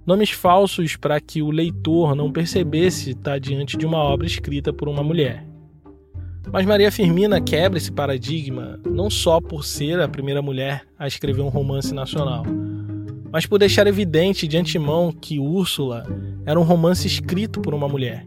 nomes 0.06 0.32
falsos 0.32 0.98
para 0.98 1.22
que 1.22 1.42
o 1.42 1.52
leitor 1.52 2.16
não 2.16 2.34
percebesse 2.34 3.12
estar 3.12 3.40
diante 3.40 3.78
de 3.78 3.86
uma 3.86 4.00
obra 4.00 4.28
escrita 4.28 4.74
por 4.74 4.90
uma 4.90 5.02
mulher. 5.02 5.51
Mas 6.50 6.66
Maria 6.66 6.92
Firmina 6.92 7.42
quebra 7.42 7.78
esse 7.78 7.92
paradigma 7.92 8.80
não 8.86 9.10
só 9.10 9.42
por 9.42 9.64
ser 9.64 10.00
a 10.00 10.08
primeira 10.08 10.42
mulher 10.42 10.86
a 10.98 11.08
escrever 11.08 11.42
um 11.42 11.50
romance 11.50 11.94
nacional, 11.94 12.44
mas 13.32 13.46
por 13.46 13.60
deixar 13.60 13.88
evidente 13.88 14.48
de 14.48 14.58
antemão 14.58 15.12
que 15.12 15.40
Úrsula 15.40 16.06
era 16.46 16.60
um 16.60 16.64
romance 16.64 17.06
escrito 17.06 17.62
por 17.62 17.74
uma 17.74 17.88
mulher. 17.88 18.26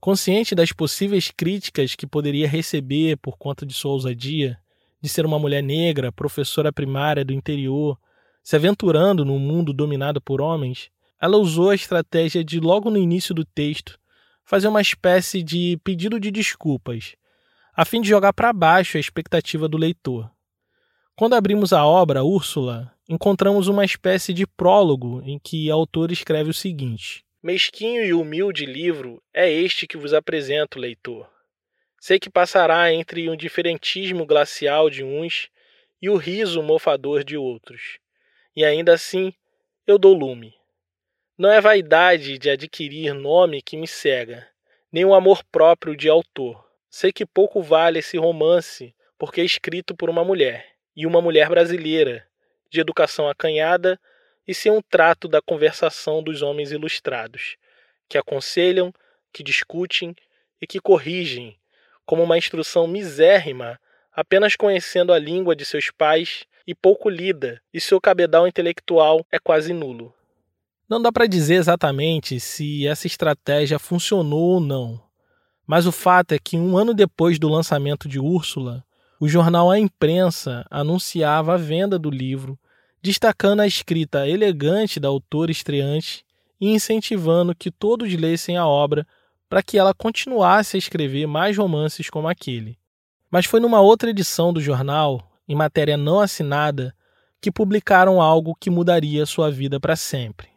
Consciente 0.00 0.54
das 0.54 0.72
possíveis 0.72 1.30
críticas 1.30 1.94
que 1.94 2.06
poderia 2.06 2.48
receber 2.48 3.16
por 3.18 3.38
conta 3.38 3.64
de 3.64 3.72
sua 3.72 3.92
ousadia, 3.92 4.58
de 5.00 5.08
ser 5.08 5.24
uma 5.24 5.38
mulher 5.38 5.62
negra, 5.62 6.12
professora 6.12 6.72
primária 6.72 7.24
do 7.24 7.32
interior, 7.32 7.98
se 8.42 8.56
aventurando 8.56 9.24
num 9.24 9.38
mundo 9.38 9.72
dominado 9.72 10.20
por 10.20 10.40
homens, 10.40 10.90
ela 11.20 11.36
usou 11.36 11.70
a 11.70 11.74
estratégia 11.74 12.42
de, 12.42 12.58
logo 12.58 12.90
no 12.90 12.98
início 12.98 13.32
do 13.32 13.44
texto, 13.44 13.98
fazer 14.44 14.68
uma 14.68 14.80
espécie 14.80 15.42
de 15.42 15.78
pedido 15.84 16.18
de 16.18 16.30
desculpas, 16.30 17.14
a 17.74 17.84
fim 17.84 18.00
de 18.00 18.08
jogar 18.08 18.32
para 18.32 18.52
baixo 18.52 18.96
a 18.96 19.00
expectativa 19.00 19.68
do 19.68 19.78
leitor. 19.78 20.30
Quando 21.16 21.34
abrimos 21.34 21.72
a 21.72 21.84
obra 21.84 22.24
Úrsula, 22.24 22.92
encontramos 23.08 23.68
uma 23.68 23.84
espécie 23.84 24.32
de 24.32 24.46
prólogo 24.46 25.22
em 25.24 25.38
que 25.38 25.70
a 25.70 25.74
autora 25.74 26.12
escreve 26.12 26.50
o 26.50 26.54
seguinte: 26.54 27.24
Mesquinho 27.42 28.04
e 28.04 28.14
humilde 28.14 28.64
livro 28.64 29.22
é 29.34 29.50
este 29.50 29.86
que 29.86 29.96
vos 29.96 30.14
apresento, 30.14 30.78
leitor. 30.78 31.28
Sei 32.00 32.18
que 32.18 32.30
passará 32.30 32.92
entre 32.92 33.28
um 33.30 33.36
diferentismo 33.36 34.26
glacial 34.26 34.90
de 34.90 35.04
uns 35.04 35.48
e 36.00 36.10
o 36.10 36.16
riso 36.16 36.62
mofador 36.62 37.22
de 37.22 37.36
outros. 37.36 37.98
E 38.56 38.64
ainda 38.64 38.92
assim, 38.92 39.32
eu 39.86 39.98
dou 39.98 40.14
lume. 40.14 40.52
Não 41.38 41.50
é 41.50 41.62
vaidade 41.62 42.36
de 42.36 42.50
adquirir 42.50 43.14
nome 43.14 43.62
que 43.62 43.74
me 43.74 43.88
cega, 43.88 44.46
nem 44.92 45.06
o 45.06 45.14
amor 45.14 45.42
próprio 45.50 45.96
de 45.96 46.06
autor. 46.06 46.62
Sei 46.90 47.10
que 47.10 47.24
pouco 47.24 47.62
vale 47.62 48.00
esse 48.00 48.18
romance 48.18 48.94
porque 49.18 49.40
é 49.40 49.44
escrito 49.44 49.96
por 49.96 50.10
uma 50.10 50.22
mulher, 50.22 50.66
e 50.94 51.06
uma 51.06 51.22
mulher 51.22 51.48
brasileira, 51.48 52.26
de 52.70 52.80
educação 52.80 53.30
acanhada 53.30 53.98
e 54.46 54.52
sem 54.52 54.70
um 54.70 54.82
trato 54.82 55.26
da 55.26 55.40
conversação 55.40 56.22
dos 56.22 56.42
homens 56.42 56.70
ilustrados, 56.70 57.56
que 58.10 58.18
aconselham, 58.18 58.92
que 59.32 59.42
discutem 59.42 60.14
e 60.60 60.66
que 60.66 60.80
corrigem, 60.80 61.58
como 62.04 62.22
uma 62.22 62.36
instrução 62.36 62.86
misérrima, 62.86 63.80
apenas 64.12 64.54
conhecendo 64.54 65.14
a 65.14 65.18
língua 65.18 65.56
de 65.56 65.64
seus 65.64 65.90
pais 65.90 66.44
e 66.66 66.74
pouco 66.74 67.08
lida, 67.08 67.62
e 67.72 67.80
seu 67.80 67.98
cabedal 67.98 68.46
intelectual 68.46 69.26
é 69.32 69.38
quase 69.38 69.72
nulo. 69.72 70.14
Não 70.88 71.00
dá 71.00 71.10
para 71.10 71.26
dizer 71.26 71.54
exatamente 71.54 72.38
se 72.38 72.86
essa 72.86 73.06
estratégia 73.06 73.78
funcionou 73.78 74.54
ou 74.54 74.60
não, 74.60 75.00
mas 75.66 75.86
o 75.86 75.92
fato 75.92 76.32
é 76.32 76.38
que 76.38 76.58
um 76.58 76.76
ano 76.76 76.92
depois 76.92 77.38
do 77.38 77.48
lançamento 77.48 78.08
de 78.08 78.18
Úrsula, 78.20 78.84
o 79.20 79.28
jornal 79.28 79.70
A 79.70 79.78
Imprensa 79.78 80.66
anunciava 80.70 81.54
a 81.54 81.56
venda 81.56 81.98
do 81.98 82.10
livro, 82.10 82.58
destacando 83.00 83.60
a 83.60 83.66
escrita 83.66 84.28
elegante 84.28 85.00
da 85.00 85.08
autora 85.08 85.50
estreante 85.50 86.24
e 86.60 86.72
incentivando 86.72 87.54
que 87.54 87.70
todos 87.70 88.12
lessem 88.14 88.56
a 88.56 88.66
obra 88.66 89.06
para 89.48 89.62
que 89.62 89.78
ela 89.78 89.94
continuasse 89.94 90.76
a 90.76 90.78
escrever 90.78 91.26
mais 91.26 91.56
romances 91.56 92.10
como 92.10 92.28
aquele. 92.28 92.78
Mas 93.30 93.46
foi 93.46 93.60
numa 93.60 93.80
outra 93.80 94.10
edição 94.10 94.52
do 94.52 94.60
jornal, 94.60 95.32
em 95.48 95.54
matéria 95.54 95.96
não 95.96 96.20
assinada, 96.20 96.94
que 97.40 97.50
publicaram 97.50 98.20
algo 98.20 98.54
que 98.54 98.70
mudaria 98.70 99.26
sua 99.26 99.50
vida 99.50 99.80
para 99.80 99.96
sempre. 99.96 100.51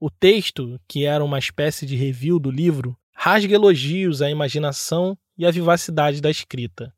O 0.00 0.08
texto, 0.08 0.78
que 0.86 1.04
era 1.04 1.24
uma 1.24 1.40
espécie 1.40 1.84
de 1.84 1.96
review 1.96 2.38
do 2.38 2.52
livro, 2.52 2.96
rasga 3.12 3.52
elogios 3.52 4.22
à 4.22 4.30
imaginação 4.30 5.18
e 5.36 5.44
à 5.44 5.50
vivacidade 5.50 6.20
da 6.20 6.30
escrita. 6.30 6.94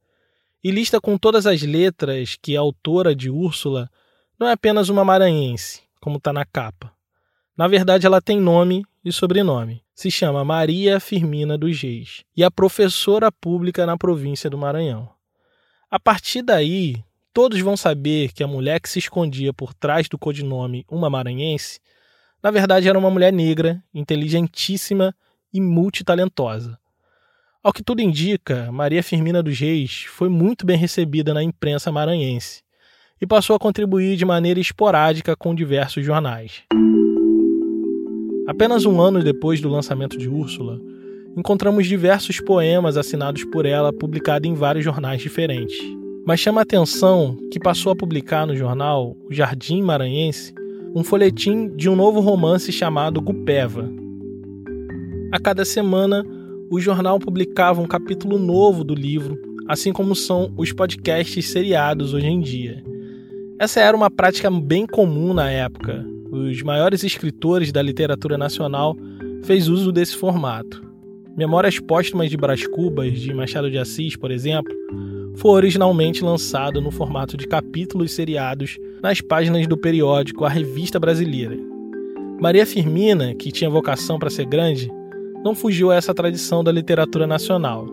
E 0.62 0.70
lista 0.70 1.00
com 1.00 1.16
todas 1.16 1.46
as 1.46 1.62
letras 1.62 2.36
que 2.40 2.54
a 2.54 2.60
autora 2.60 3.14
de 3.14 3.30
Úrsula 3.30 3.90
não 4.38 4.46
é 4.46 4.52
apenas 4.52 4.90
uma 4.90 5.02
maranhense, 5.02 5.80
como 5.98 6.18
está 6.18 6.30
na 6.30 6.44
capa. 6.44 6.92
Na 7.56 7.66
verdade, 7.66 8.04
ela 8.04 8.20
tem 8.20 8.38
nome 8.38 8.84
e 9.02 9.10
sobrenome. 9.10 9.82
Se 9.94 10.10
chama 10.10 10.44
Maria 10.44 11.00
Firmina 11.00 11.56
dos 11.56 11.80
Reis 11.80 12.22
e 12.36 12.44
é 12.44 12.50
professora 12.50 13.32
pública 13.32 13.86
na 13.86 13.96
província 13.96 14.50
do 14.50 14.58
Maranhão. 14.58 15.08
A 15.90 15.98
partir 15.98 16.42
daí, 16.42 17.02
todos 17.32 17.58
vão 17.60 17.78
saber 17.78 18.32
que 18.34 18.42
a 18.42 18.46
mulher 18.46 18.78
que 18.78 18.90
se 18.90 18.98
escondia 18.98 19.54
por 19.54 19.72
trás 19.72 20.06
do 20.06 20.18
codinome 20.18 20.84
Uma 20.86 21.08
Maranhense 21.08 21.80
na 22.42 22.50
verdade, 22.50 22.88
era 22.88 22.98
uma 22.98 23.10
mulher 23.10 23.32
negra, 23.32 23.82
inteligentíssima 23.92 25.14
e 25.52 25.60
multitalentosa. 25.60 26.78
Ao 27.62 27.72
que 27.72 27.82
tudo 27.82 28.00
indica, 28.00 28.72
Maria 28.72 29.02
Firmina 29.02 29.42
dos 29.42 29.58
Reis 29.58 30.04
foi 30.08 30.30
muito 30.30 30.64
bem 30.64 30.78
recebida 30.78 31.34
na 31.34 31.42
imprensa 31.42 31.92
maranhense 31.92 32.62
e 33.20 33.26
passou 33.26 33.54
a 33.54 33.58
contribuir 33.58 34.16
de 34.16 34.24
maneira 34.24 34.58
esporádica 34.58 35.36
com 35.36 35.54
diversos 35.54 36.04
jornais. 36.04 36.62
Apenas 38.48 38.86
um 38.86 38.98
ano 39.00 39.22
depois 39.22 39.60
do 39.60 39.68
lançamento 39.68 40.16
de 40.16 40.26
Úrsula, 40.26 40.80
encontramos 41.36 41.86
diversos 41.86 42.40
poemas 42.40 42.96
assinados 42.96 43.44
por 43.44 43.66
ela 43.66 43.92
publicados 43.92 44.48
em 44.48 44.54
vários 44.54 44.84
jornais 44.84 45.20
diferentes. 45.20 45.76
Mas 46.26 46.40
chama 46.40 46.60
a 46.60 46.62
atenção 46.62 47.36
que 47.52 47.60
passou 47.60 47.92
a 47.92 47.96
publicar 47.96 48.46
no 48.46 48.56
jornal 48.56 49.16
O 49.28 49.32
Jardim 49.32 49.82
Maranhense 49.82 50.54
um 50.94 51.04
folhetim 51.04 51.68
de 51.76 51.88
um 51.88 51.94
novo 51.94 52.20
romance 52.20 52.72
chamado 52.72 53.20
Gupeva. 53.20 53.88
A 55.30 55.38
cada 55.38 55.64
semana, 55.64 56.26
o 56.68 56.80
jornal 56.80 57.20
publicava 57.20 57.80
um 57.80 57.86
capítulo 57.86 58.38
novo 58.38 58.82
do 58.82 58.94
livro, 58.94 59.38
assim 59.68 59.92
como 59.92 60.16
são 60.16 60.52
os 60.56 60.72
podcasts 60.72 61.48
seriados 61.48 62.12
hoje 62.12 62.26
em 62.26 62.40
dia. 62.40 62.82
Essa 63.58 63.80
era 63.80 63.96
uma 63.96 64.10
prática 64.10 64.50
bem 64.50 64.86
comum 64.86 65.32
na 65.32 65.48
época. 65.50 66.04
Os 66.32 66.60
maiores 66.62 67.04
escritores 67.04 67.70
da 67.70 67.82
literatura 67.82 68.36
nacional 68.36 68.96
fez 69.44 69.68
uso 69.68 69.92
desse 69.92 70.16
formato. 70.16 70.82
Memórias 71.36 71.78
Póstumas 71.78 72.28
de 72.28 72.36
Brás 72.36 72.66
Cubas, 72.66 73.18
de 73.20 73.32
Machado 73.32 73.70
de 73.70 73.78
Assis, 73.78 74.16
por 74.16 74.32
exemplo, 74.32 74.74
foi 75.36 75.52
originalmente 75.52 76.24
lançado 76.24 76.80
no 76.80 76.90
formato 76.90 77.36
de 77.36 77.46
capítulos 77.46 78.10
seriados 78.10 78.78
nas 79.02 79.20
páginas 79.20 79.66
do 79.66 79.76
periódico 79.76 80.44
A 80.44 80.48
Revista 80.48 81.00
Brasileira. 81.00 81.56
Maria 82.40 82.66
Firmina, 82.66 83.34
que 83.34 83.52
tinha 83.52 83.70
vocação 83.70 84.18
para 84.18 84.30
ser 84.30 84.46
grande, 84.46 84.90
não 85.44 85.54
fugiu 85.54 85.90
a 85.90 85.96
essa 85.96 86.14
tradição 86.14 86.62
da 86.62 86.72
literatura 86.72 87.26
nacional. 87.26 87.86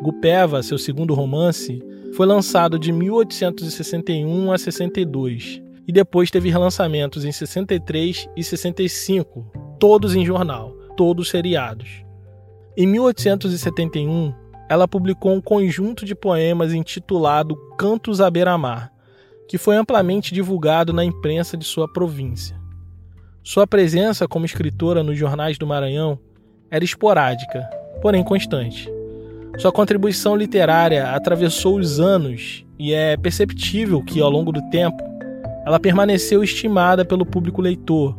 Gupeva, 0.00 0.62
seu 0.62 0.78
segundo 0.78 1.14
romance, 1.14 1.82
foi 2.14 2.26
lançado 2.26 2.78
de 2.78 2.92
1861 2.92 4.52
a 4.52 4.58
62 4.58 5.62
e 5.86 5.92
depois 5.92 6.30
teve 6.30 6.50
relançamentos 6.50 7.24
em 7.24 7.32
63 7.32 8.28
e 8.36 8.42
65, 8.42 9.46
todos 9.78 10.14
em 10.14 10.24
jornal, 10.24 10.72
todos 10.96 11.28
seriados. 11.28 12.04
Em 12.76 12.86
1871, 12.86 14.34
ela 14.68 14.88
publicou 14.88 15.32
um 15.32 15.40
conjunto 15.40 16.04
de 16.04 16.14
poemas 16.14 16.72
intitulado 16.72 17.56
Cantos 17.78 18.20
à 18.20 18.30
Beira-Mar, 18.30 18.92
que 19.48 19.58
foi 19.58 19.76
amplamente 19.76 20.34
divulgado 20.34 20.92
na 20.92 21.04
imprensa 21.04 21.56
de 21.56 21.64
sua 21.64 21.86
província. 21.90 22.56
Sua 23.42 23.66
presença 23.66 24.26
como 24.26 24.44
escritora 24.44 25.02
nos 25.02 25.16
jornais 25.16 25.56
do 25.56 25.66
Maranhão 25.66 26.18
era 26.70 26.84
esporádica, 26.84 27.68
porém 28.02 28.24
constante. 28.24 28.90
Sua 29.58 29.72
contribuição 29.72 30.36
literária 30.36 31.10
atravessou 31.10 31.78
os 31.78 32.00
anos 32.00 32.66
e 32.78 32.92
é 32.92 33.16
perceptível 33.16 34.02
que, 34.02 34.20
ao 34.20 34.28
longo 34.28 34.52
do 34.52 34.60
tempo, 34.70 35.02
ela 35.64 35.80
permaneceu 35.80 36.42
estimada 36.42 37.04
pelo 37.04 37.24
público 37.24 37.62
leitor, 37.62 38.16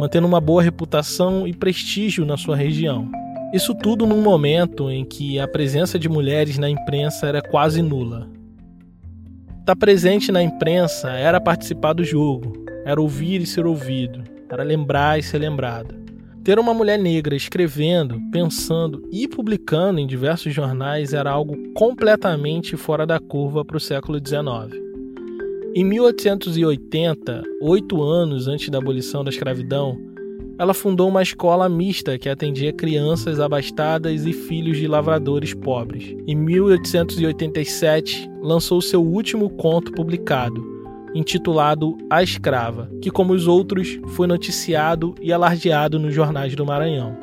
mantendo 0.00 0.26
uma 0.26 0.40
boa 0.40 0.62
reputação 0.62 1.46
e 1.46 1.52
prestígio 1.52 2.24
na 2.24 2.36
sua 2.36 2.56
região. 2.56 3.10
Isso 3.52 3.74
tudo 3.74 4.06
num 4.06 4.22
momento 4.22 4.90
em 4.90 5.04
que 5.04 5.40
a 5.40 5.48
presença 5.48 5.98
de 5.98 6.08
mulheres 6.08 6.56
na 6.56 6.68
imprensa 6.68 7.26
era 7.26 7.42
quase 7.42 7.82
nula. 7.82 8.28
Estar 9.68 9.76
presente 9.76 10.32
na 10.32 10.42
imprensa 10.42 11.10
era 11.10 11.38
participar 11.38 11.92
do 11.92 12.02
jogo, 12.02 12.54
era 12.86 12.98
ouvir 12.98 13.42
e 13.42 13.46
ser 13.46 13.66
ouvido, 13.66 14.24
era 14.48 14.62
lembrar 14.62 15.18
e 15.18 15.22
ser 15.22 15.36
lembrado. 15.36 15.94
Ter 16.42 16.58
uma 16.58 16.72
mulher 16.72 16.98
negra 16.98 17.36
escrevendo, 17.36 18.18
pensando 18.32 19.06
e 19.12 19.28
publicando 19.28 20.00
em 20.00 20.06
diversos 20.06 20.54
jornais 20.54 21.12
era 21.12 21.30
algo 21.30 21.54
completamente 21.74 22.78
fora 22.78 23.06
da 23.06 23.20
curva 23.20 23.62
para 23.62 23.76
o 23.76 23.80
século 23.80 24.18
XIX. 24.18 24.74
Em 25.74 25.84
1880, 25.84 27.42
oito 27.60 28.02
anos 28.02 28.48
antes 28.48 28.70
da 28.70 28.78
abolição 28.78 29.22
da 29.22 29.28
escravidão, 29.28 29.98
ela 30.58 30.74
fundou 30.74 31.08
uma 31.08 31.22
escola 31.22 31.68
mista 31.68 32.18
que 32.18 32.28
atendia 32.28 32.72
crianças 32.72 33.38
abastadas 33.38 34.26
e 34.26 34.32
filhos 34.32 34.76
de 34.76 34.88
lavradores 34.88 35.54
pobres. 35.54 36.16
Em 36.26 36.34
1887, 36.34 38.28
lançou 38.42 38.82
seu 38.82 39.00
último 39.00 39.48
conto 39.50 39.92
publicado, 39.92 40.66
intitulado 41.14 41.96
A 42.10 42.24
Escrava, 42.24 42.90
que, 43.00 43.10
como 43.10 43.32
os 43.32 43.46
outros, 43.46 44.00
foi 44.08 44.26
noticiado 44.26 45.14
e 45.22 45.32
alardeado 45.32 45.96
nos 45.96 46.12
jornais 46.12 46.56
do 46.56 46.66
Maranhão. 46.66 47.16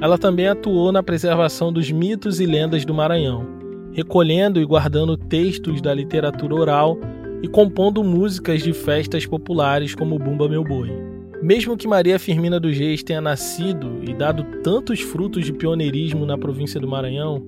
Ela 0.00 0.18
também 0.18 0.48
atuou 0.48 0.90
na 0.90 1.04
preservação 1.04 1.72
dos 1.72 1.90
mitos 1.90 2.40
e 2.40 2.46
lendas 2.46 2.84
do 2.84 2.92
Maranhão, 2.92 3.46
recolhendo 3.92 4.60
e 4.60 4.64
guardando 4.64 5.16
textos 5.16 5.80
da 5.80 5.94
literatura 5.94 6.54
oral 6.54 6.98
e 7.42 7.48
compondo 7.48 8.02
músicas 8.02 8.60
de 8.60 8.72
festas 8.72 9.24
populares 9.24 9.94
como 9.94 10.18
Bumba 10.18 10.48
Meu 10.48 10.64
Boi. 10.64 11.15
Mesmo 11.42 11.76
que 11.76 11.86
Maria 11.86 12.18
Firmina 12.18 12.58
dos 12.58 12.76
Reis 12.76 13.02
tenha 13.02 13.20
nascido 13.20 14.00
e 14.02 14.14
dado 14.14 14.42
tantos 14.62 15.00
frutos 15.00 15.44
de 15.44 15.52
pioneirismo 15.52 16.24
na 16.24 16.38
província 16.38 16.80
do 16.80 16.88
Maranhão, 16.88 17.44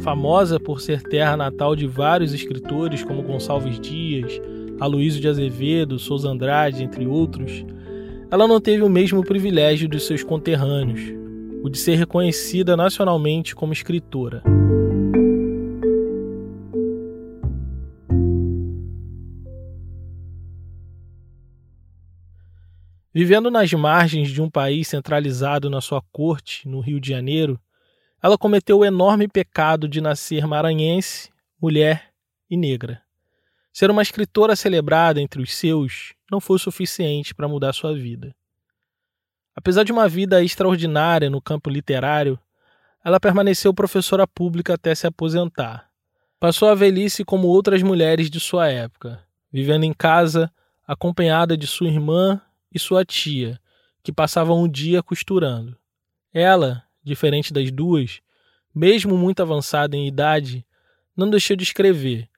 famosa 0.00 0.60
por 0.60 0.80
ser 0.80 1.02
terra 1.02 1.36
natal 1.36 1.74
de 1.74 1.86
vários 1.86 2.32
escritores 2.32 3.02
como 3.02 3.22
Gonçalves 3.22 3.80
Dias, 3.80 4.40
Aloysio 4.80 5.20
de 5.20 5.28
Azevedo, 5.28 5.98
Souza 5.98 6.28
Andrade, 6.28 6.82
entre 6.82 7.06
outros, 7.06 7.64
ela 8.30 8.48
não 8.48 8.60
teve 8.60 8.82
o 8.82 8.88
mesmo 8.88 9.22
privilégio 9.24 9.88
dos 9.88 10.06
seus 10.06 10.22
conterrâneos, 10.22 11.00
o 11.62 11.68
de 11.68 11.78
ser 11.78 11.96
reconhecida 11.96 12.76
nacionalmente 12.76 13.54
como 13.54 13.72
escritora. 13.72 14.42
Vivendo 23.16 23.48
nas 23.48 23.72
margens 23.72 24.28
de 24.28 24.42
um 24.42 24.50
país 24.50 24.88
centralizado 24.88 25.70
na 25.70 25.80
sua 25.80 26.02
corte, 26.10 26.66
no 26.66 26.80
Rio 26.80 26.98
de 26.98 27.10
Janeiro, 27.10 27.60
ela 28.20 28.36
cometeu 28.36 28.80
o 28.80 28.84
enorme 28.84 29.28
pecado 29.28 29.86
de 29.86 30.00
nascer 30.00 30.48
maranhense, 30.48 31.30
mulher 31.62 32.10
e 32.50 32.56
negra. 32.56 33.00
Ser 33.72 33.88
uma 33.88 34.02
escritora 34.02 34.56
celebrada 34.56 35.20
entre 35.20 35.40
os 35.40 35.54
seus 35.54 36.12
não 36.28 36.40
foi 36.40 36.58
suficiente 36.58 37.32
para 37.32 37.46
mudar 37.46 37.72
sua 37.72 37.94
vida. 37.94 38.34
Apesar 39.54 39.84
de 39.84 39.92
uma 39.92 40.08
vida 40.08 40.42
extraordinária 40.42 41.30
no 41.30 41.40
campo 41.40 41.70
literário, 41.70 42.36
ela 43.04 43.20
permaneceu 43.20 43.72
professora 43.72 44.26
pública 44.26 44.74
até 44.74 44.92
se 44.92 45.06
aposentar. 45.06 45.88
Passou 46.40 46.68
a 46.68 46.74
velhice 46.74 47.24
como 47.24 47.46
outras 47.46 47.80
mulheres 47.80 48.28
de 48.28 48.40
sua 48.40 48.68
época, 48.68 49.22
vivendo 49.52 49.84
em 49.84 49.92
casa, 49.92 50.50
acompanhada 50.84 51.56
de 51.56 51.68
sua 51.68 51.86
irmã 51.86 52.40
e 52.74 52.78
sua 52.78 53.04
tia, 53.04 53.60
que 54.02 54.12
passavam 54.12 54.62
um 54.62 54.68
dia 54.68 55.02
costurando. 55.02 55.76
Ela, 56.32 56.82
diferente 57.02 57.52
das 57.52 57.70
duas, 57.70 58.20
mesmo 58.74 59.16
muito 59.16 59.40
avançada 59.40 59.96
em 59.96 60.08
idade, 60.08 60.66
não 61.16 61.30
deixou 61.30 61.56
de 61.56 61.62
escrever. 61.62 62.28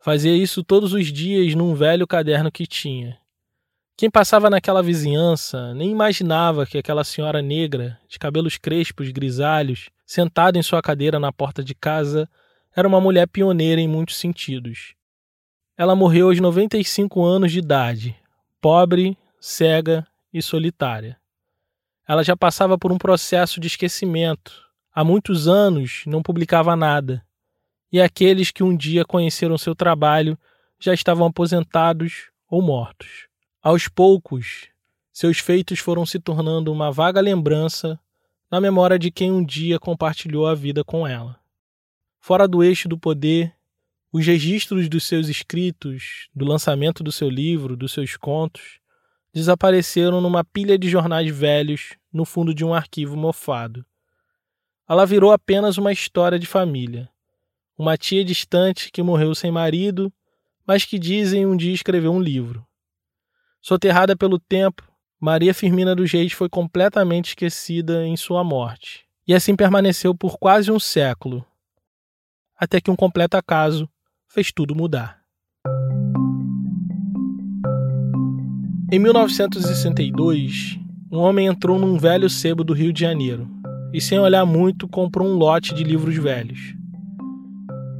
Fazia 0.00 0.34
isso 0.34 0.64
todos 0.64 0.94
os 0.94 1.12
dias 1.12 1.54
num 1.54 1.74
velho 1.74 2.06
caderno 2.06 2.50
que 2.50 2.66
tinha. 2.66 3.18
Quem 3.96 4.10
passava 4.10 4.50
naquela 4.50 4.82
vizinhança 4.82 5.74
nem 5.74 5.90
imaginava 5.90 6.66
que 6.66 6.78
aquela 6.78 7.04
senhora 7.04 7.42
negra, 7.42 8.00
de 8.08 8.18
cabelos 8.18 8.56
crespos 8.56 9.10
grisalhos, 9.10 9.90
sentada 10.04 10.58
em 10.58 10.62
sua 10.62 10.82
cadeira 10.82 11.20
na 11.20 11.30
porta 11.30 11.62
de 11.62 11.74
casa, 11.74 12.28
era 12.74 12.88
uma 12.88 13.00
mulher 13.00 13.28
pioneira 13.28 13.80
em 13.80 13.86
muitos 13.86 14.16
sentidos. 14.16 14.94
Ela 15.76 15.94
morreu 15.94 16.28
aos 16.28 16.40
95 16.40 17.22
anos 17.22 17.52
de 17.52 17.58
idade, 17.58 18.16
pobre, 18.60 19.16
cega 19.44 20.06
e 20.32 20.40
solitária. 20.40 21.18
Ela 22.06 22.22
já 22.22 22.36
passava 22.36 22.78
por 22.78 22.92
um 22.92 22.96
processo 22.96 23.58
de 23.58 23.66
esquecimento. 23.66 24.52
Há 24.94 25.02
muitos 25.02 25.48
anos 25.48 26.04
não 26.06 26.22
publicava 26.22 26.76
nada. 26.76 27.26
E 27.90 28.00
aqueles 28.00 28.52
que 28.52 28.62
um 28.62 28.76
dia 28.76 29.04
conheceram 29.04 29.58
seu 29.58 29.74
trabalho 29.74 30.38
já 30.78 30.94
estavam 30.94 31.26
aposentados 31.26 32.30
ou 32.48 32.62
mortos. 32.62 33.26
Aos 33.60 33.88
poucos, 33.88 34.68
seus 35.12 35.40
feitos 35.40 35.80
foram 35.80 36.06
se 36.06 36.20
tornando 36.20 36.72
uma 36.72 36.92
vaga 36.92 37.20
lembrança 37.20 37.98
na 38.48 38.60
memória 38.60 38.96
de 38.96 39.10
quem 39.10 39.32
um 39.32 39.44
dia 39.44 39.76
compartilhou 39.80 40.46
a 40.46 40.54
vida 40.54 40.84
com 40.84 41.04
ela. 41.04 41.36
Fora 42.20 42.46
do 42.46 42.62
eixo 42.62 42.88
do 42.88 42.96
poder, 42.96 43.52
os 44.12 44.24
registros 44.24 44.88
dos 44.88 45.02
seus 45.04 45.28
escritos, 45.28 46.28
do 46.32 46.44
lançamento 46.44 47.02
do 47.02 47.10
seu 47.10 47.28
livro, 47.28 47.76
dos 47.76 47.90
seus 47.90 48.16
contos, 48.16 48.81
desapareceram 49.32 50.20
numa 50.20 50.44
pilha 50.44 50.78
de 50.78 50.88
jornais 50.88 51.30
velhos 51.34 51.96
no 52.12 52.24
fundo 52.24 52.54
de 52.54 52.64
um 52.64 52.74
arquivo 52.74 53.16
mofado. 53.16 53.84
Ela 54.88 55.06
virou 55.06 55.32
apenas 55.32 55.78
uma 55.78 55.92
história 55.92 56.38
de 56.38 56.46
família. 56.46 57.08
Uma 57.78 57.96
tia 57.96 58.24
distante 58.24 58.90
que 58.92 59.02
morreu 59.02 59.34
sem 59.34 59.50
marido, 59.50 60.12
mas 60.66 60.84
que 60.84 60.98
dizem 60.98 61.46
um 61.46 61.56
dia 61.56 61.72
escreveu 61.72 62.12
um 62.12 62.20
livro. 62.20 62.66
Soterrada 63.60 64.16
pelo 64.16 64.38
tempo, 64.38 64.82
Maria 65.18 65.54
Firmina 65.54 65.94
dos 65.94 66.10
Reis 66.10 66.32
foi 66.32 66.48
completamente 66.48 67.28
esquecida 67.28 68.04
em 68.04 68.16
sua 68.16 68.42
morte, 68.42 69.06
e 69.26 69.32
assim 69.32 69.54
permaneceu 69.54 70.14
por 70.14 70.36
quase 70.36 70.70
um 70.70 70.80
século, 70.80 71.46
até 72.56 72.80
que 72.80 72.90
um 72.90 72.96
completo 72.96 73.36
acaso 73.36 73.88
fez 74.26 74.52
tudo 74.52 74.74
mudar. 74.74 75.21
Em 78.92 78.98
1962, 78.98 80.78
um 81.10 81.16
homem 81.16 81.46
entrou 81.46 81.78
num 81.78 81.96
velho 81.96 82.28
sebo 82.28 82.62
do 82.62 82.74
Rio 82.74 82.92
de 82.92 83.00
Janeiro 83.00 83.48
e, 83.90 84.02
sem 84.02 84.18
olhar 84.18 84.44
muito, 84.44 84.86
comprou 84.86 85.26
um 85.26 85.32
lote 85.32 85.72
de 85.72 85.82
livros 85.82 86.14
velhos. 86.18 86.74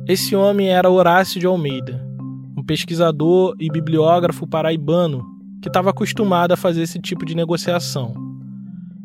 Esse 0.06 0.36
homem 0.36 0.68
era 0.68 0.90
Horácio 0.90 1.40
de 1.40 1.46
Almeida, 1.46 2.06
um 2.54 2.62
pesquisador 2.62 3.56
e 3.58 3.70
bibliógrafo 3.70 4.46
paraibano 4.46 5.24
que 5.62 5.68
estava 5.68 5.88
acostumado 5.88 6.52
a 6.52 6.58
fazer 6.58 6.82
esse 6.82 6.98
tipo 6.98 7.24
de 7.24 7.34
negociação. 7.34 8.12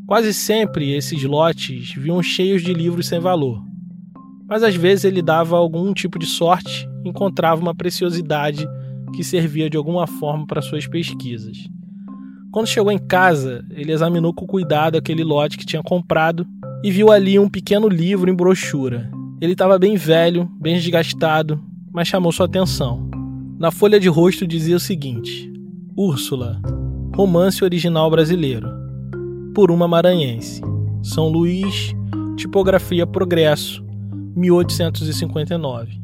Quase 0.06 0.34
sempre 0.34 0.92
esses 0.92 1.24
lotes 1.24 1.94
vinham 1.94 2.22
cheios 2.22 2.62
de 2.64 2.74
livros 2.74 3.08
sem 3.08 3.22
valor, 3.22 3.64
mas 4.46 4.62
às 4.62 4.76
vezes 4.76 5.06
ele 5.06 5.22
dava 5.22 5.56
algum 5.56 5.94
tipo 5.94 6.20
de 6.20 6.26
sorte 6.26 6.86
e 7.06 7.08
encontrava 7.08 7.62
uma 7.62 7.74
preciosidade 7.74 8.68
que 9.16 9.24
servia 9.24 9.70
de 9.70 9.78
alguma 9.78 10.06
forma 10.06 10.46
para 10.46 10.62
suas 10.62 10.86
pesquisas. 10.86 11.58
Quando 12.58 12.70
chegou 12.70 12.92
em 12.92 12.98
casa, 12.98 13.64
ele 13.70 13.92
examinou 13.92 14.34
com 14.34 14.48
cuidado 14.48 14.98
aquele 14.98 15.24
lote 15.24 15.60
que 15.60 15.66
tinha 15.66 15.84
comprado 15.84 16.44
e 16.84 16.90
viu 16.90 17.12
ali 17.12 17.38
um 17.38 17.48
pequeno 17.48 17.88
livro 17.88 18.32
em 18.32 18.34
brochura. 18.34 19.12
Ele 19.40 19.52
estava 19.52 19.78
bem 19.78 19.96
velho, 19.96 20.50
bem 20.60 20.74
desgastado, 20.74 21.64
mas 21.94 22.08
chamou 22.08 22.32
sua 22.32 22.48
atenção. 22.48 23.08
Na 23.60 23.70
folha 23.70 24.00
de 24.00 24.10
rosto 24.10 24.48
dizia 24.48 24.76
o 24.76 24.80
seguinte: 24.80 25.54
Úrsula, 25.96 26.60
romance 27.16 27.64
original 27.64 28.10
brasileiro, 28.10 28.68
por 29.54 29.70
uma 29.70 29.88
maranhense. 29.88 30.60
São 31.04 31.28
Luís, 31.28 31.94
tipografia 32.38 33.06
Progresso, 33.06 33.86
1859. 34.36 36.02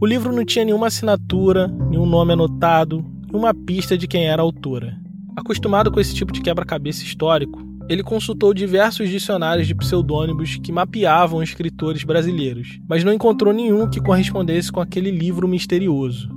O 0.00 0.06
livro 0.06 0.32
não 0.32 0.44
tinha 0.44 0.64
nenhuma 0.64 0.86
assinatura, 0.86 1.66
nenhum 1.66 2.06
nome 2.06 2.32
anotado, 2.32 3.04
nenhuma 3.26 3.52
pista 3.52 3.98
de 3.98 4.06
quem 4.06 4.28
era 4.28 4.40
a 4.40 4.44
autora. 4.44 5.02
Acostumado 5.36 5.90
com 5.90 5.98
esse 5.98 6.14
tipo 6.14 6.32
de 6.32 6.40
quebra-cabeça 6.40 7.02
histórico, 7.02 7.60
ele 7.88 8.02
consultou 8.02 8.54
diversos 8.54 9.08
dicionários 9.08 9.66
de 9.66 9.74
pseudônimos 9.74 10.56
que 10.56 10.72
mapeavam 10.72 11.42
escritores 11.42 12.04
brasileiros, 12.04 12.78
mas 12.88 13.02
não 13.02 13.12
encontrou 13.12 13.52
nenhum 13.52 13.90
que 13.90 14.00
correspondesse 14.00 14.70
com 14.70 14.80
aquele 14.80 15.10
livro 15.10 15.48
misterioso. 15.48 16.30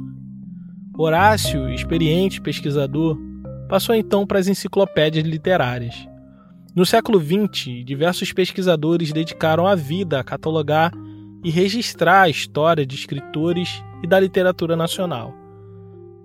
Horácio, 0.97 1.69
experiente 1.69 2.41
pesquisador, 2.41 3.17
passou 3.69 3.93
então 3.93 4.25
para 4.25 4.39
as 4.39 4.47
enciclopédias 4.47 5.25
literárias. 5.25 5.95
No 6.75 6.85
século 6.85 7.19
XX, 7.19 7.85
diversos 7.85 8.33
pesquisadores 8.33 9.11
dedicaram 9.11 9.67
a 9.67 9.75
vida 9.75 10.19
a 10.19 10.23
catalogar 10.23 10.91
e 11.43 11.51
registrar 11.51 12.23
a 12.23 12.29
história 12.29 12.85
de 12.85 12.95
escritores 12.95 13.81
e 14.03 14.07
da 14.07 14.19
literatura 14.19 14.75
nacional. 14.75 15.33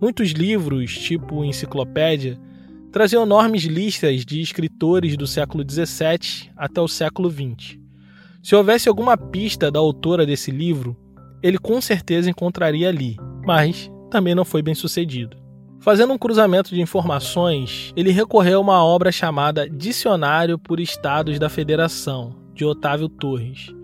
Muitos 0.01 0.31
livros, 0.31 0.99
tipo 0.99 1.45
enciclopédia, 1.45 2.41
traziam 2.93 3.23
enormes 3.23 3.63
listas 3.63 4.25
de 4.25 4.41
escritores 4.41 5.17
do 5.17 5.27
século 5.27 5.65
XVII 5.69 6.51
até 6.55 6.81
o 6.81 6.87
século 6.87 7.31
XX. 7.31 7.79
Se 8.43 8.55
houvesse 8.55 8.89
alguma 8.89 9.17
pista 9.17 9.71
da 9.71 9.79
autora 9.79 10.27
desse 10.27 10.51
livro, 10.51 10.97
ele 11.43 11.59
com 11.59 11.81
certeza 11.81 12.29
encontraria 12.29 12.89
ali, 12.89 13.17
mas 13.47 13.91
também 14.11 14.35
não 14.35 14.45
foi 14.45 14.61
bem 14.63 14.75
sucedido. 14.75 15.37
Fazendo 15.81 16.13
um 16.13 16.19
cruzamento 16.19 16.73
de 16.73 16.81
informações, 16.81 17.93
ele 17.97 18.13
recorreu 18.13 18.59
a 18.59 18.63
uma 18.63 18.85
obra 18.85 19.11
chamada 19.11 19.69
Dicionário 19.69 20.59
por 20.59 20.79
Estados 20.79 21.39
da 21.39 21.49
Federação, 21.49 22.37
de 22.55 22.65
Otávio 22.65 23.09
Torres. 23.09 23.75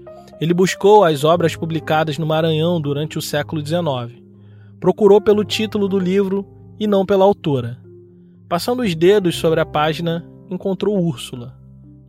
Ele 0.40 0.54
buscou 0.54 1.02
as 1.02 1.24
obras 1.24 1.56
publicadas 1.56 2.18
no 2.18 2.26
Maranhão 2.26 2.80
durante 2.80 3.18
o 3.18 3.22
século 3.22 3.64
XIX. 3.64 4.22
Procurou 4.78 5.20
pelo 5.20 5.44
título 5.44 5.88
do 5.88 5.98
livro 5.98 6.46
e 6.78 6.86
não 6.86 7.04
pela 7.04 7.24
autora. 7.24 7.87
Passando 8.48 8.80
os 8.80 8.94
dedos 8.94 9.36
sobre 9.36 9.60
a 9.60 9.66
página, 9.66 10.26
encontrou 10.48 10.98
Úrsula, 10.98 11.54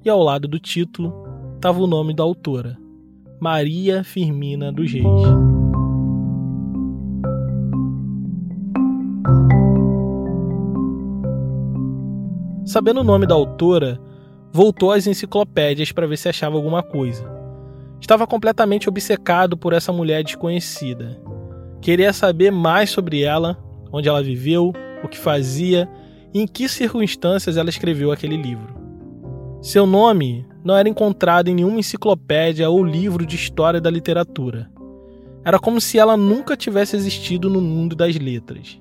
e 0.06 0.10
ao 0.10 0.24
lado 0.24 0.48
do 0.48 0.58
título 0.58 1.14
estava 1.56 1.82
o 1.82 1.86
nome 1.86 2.16
da 2.16 2.24
autora, 2.24 2.78
Maria 3.42 4.06
Firmina 4.06 4.72
dos 4.72 4.90
Reis. 4.90 5.04
Sabendo 12.64 13.02
o 13.02 13.04
nome 13.04 13.28
da 13.28 13.36
autora, 13.36 14.00
voltou 14.50 14.94
às 14.94 15.08
enciclopédias 15.08 15.92
para 15.92 16.08
ver 16.08 16.16
se 16.16 16.30
achava 16.30 16.56
alguma 16.56 16.82
coisa. 16.82 17.30
Estava 18.00 18.26
completamente 18.26 18.88
obcecado 18.88 19.58
por 19.58 19.74
essa 19.74 19.92
mulher 19.92 20.24
desconhecida. 20.24 21.22
Queria 21.82 22.14
saber 22.14 22.50
mais 22.50 22.92
sobre 22.92 23.24
ela, 23.24 23.58
onde 23.92 24.08
ela 24.08 24.24
viveu, 24.24 24.72
o 25.04 25.08
que 25.10 25.18
fazia 25.18 25.90
em 26.34 26.48
que 26.48 26.70
circunstâncias 26.70 27.58
ela 27.58 27.70
escreveu 27.70 28.12
aquele 28.12 28.38
livro. 28.38 28.78
Seu 29.62 29.86
nome 29.86 30.46
não 30.64 30.76
era 30.76 30.88
encontrada 30.88 31.50
em 31.50 31.56
nenhuma 31.56 31.80
enciclopédia 31.80 32.70
ou 32.70 32.84
livro 32.84 33.26
de 33.26 33.36
história 33.36 33.82
da 33.82 33.90
literatura. 33.90 34.70
Era 35.44 35.60
como 35.60 35.82
se 35.82 35.98
ela 35.98 36.16
nunca 36.16 36.56
tivesse 36.56 36.96
existido 36.96 37.50
no 37.50 37.60
mundo 37.60 37.96
das 37.96 38.16
letras. 38.16 38.80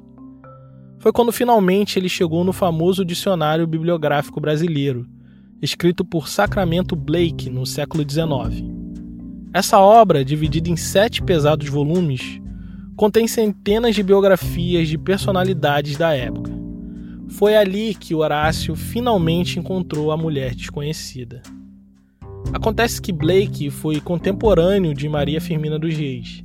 Foi 0.99 1.13
quando 1.13 1.33
finalmente 1.33 1.99
ele 1.99 2.09
chegou 2.09 2.45
no 2.45 2.53
famoso 2.53 3.05
Dicionário 3.05 3.67
Bibliográfico 3.67 4.41
Brasileiro, 4.41 5.07
escrito 5.63 6.05
por 6.05 6.29
Sacramento 6.29 6.95
Blake 6.95 7.49
no 7.49 7.65
século 7.65 8.05
XIX. 8.09 8.65
Essa 9.53 9.79
obra, 9.79 10.25
dividida 10.25 10.69
em 10.69 10.77
sete 10.77 11.23
pesados 11.23 11.69
volumes, 11.69 12.41
contém 12.97 13.27
centenas 13.27 13.95
de 13.95 14.03
biografias 14.03 14.89
de 14.89 14.99
personalidades 14.99 15.97
da 15.97 16.13
época. 16.13 16.58
Foi 17.31 17.57
ali 17.57 17.95
que 17.95 18.15
Horácio 18.15 18.75
finalmente 18.75 19.59
encontrou 19.59 20.11
a 20.11 20.17
mulher 20.17 20.55
desconhecida. 20.55 21.43
Acontece 22.53 23.01
que 23.01 23.13
Blake 23.13 23.71
foi 23.71 24.01
contemporâneo 24.01 24.95
de 24.95 25.09
Maria 25.09 25.41
Firmina 25.41 25.79
dos 25.79 25.95
Reis 25.95 26.43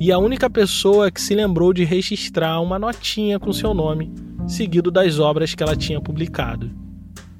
e 0.00 0.10
a 0.10 0.18
única 0.18 0.50
pessoa 0.50 1.10
que 1.10 1.20
se 1.20 1.34
lembrou 1.34 1.72
de 1.72 1.84
registrar 1.84 2.60
uma 2.60 2.78
notinha 2.78 3.38
com 3.38 3.52
seu 3.52 3.72
nome, 3.72 4.12
seguido 4.46 4.90
das 4.90 5.18
obras 5.18 5.54
que 5.54 5.62
ela 5.62 5.76
tinha 5.76 6.00
publicado. 6.00 6.70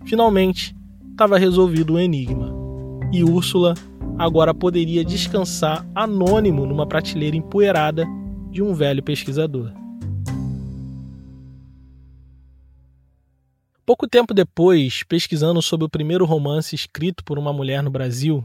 Finalmente, 0.05 0.75
estava 1.11 1.39
resolvido 1.39 1.95
o 1.95 1.99
enigma 1.99 2.55
e 3.13 3.25
Úrsula 3.25 3.75
agora 4.19 4.55
poderia 4.55 5.05
descansar 5.05 5.87
anônimo 5.95 6.65
numa 6.65 6.87
prateleira 6.87 7.37
empoeirada 7.37 8.07
de 8.51 8.63
um 8.63 8.73
velho 8.73 9.03
pesquisador. 9.03 9.73
Pouco 13.87 14.09
tempo 14.09 14.35
depois, 14.35 15.05
pesquisando 15.05 15.63
sobre 15.63 15.87
o 15.87 15.89
primeiro 15.89 16.25
romance 16.25 16.75
escrito 16.75 17.23
por 17.23 17.39
uma 17.39 17.53
mulher 17.53 17.85
no 17.85 17.91
Brasil, 17.91 18.45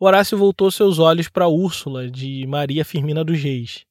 Horácio 0.00 0.36
voltou 0.36 0.68
seus 0.68 0.98
olhos 0.98 1.28
para 1.28 1.46
Úrsula, 1.46 2.10
de 2.10 2.44
Maria 2.48 2.84
Firmina 2.84 3.22
dos 3.22 3.40
Reis. 3.40 3.86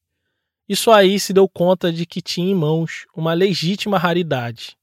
E 0.68 0.76
só 0.76 0.92
aí 0.92 1.18
se 1.22 1.32
deu 1.32 1.48
conta 1.48 1.90
de 1.90 2.06
que 2.06 2.22
tinha 2.22 2.52
em 2.52 2.54
mãos 2.54 3.06
uma 3.16 3.34
legítima 3.34 3.98
raridade. 3.98 4.78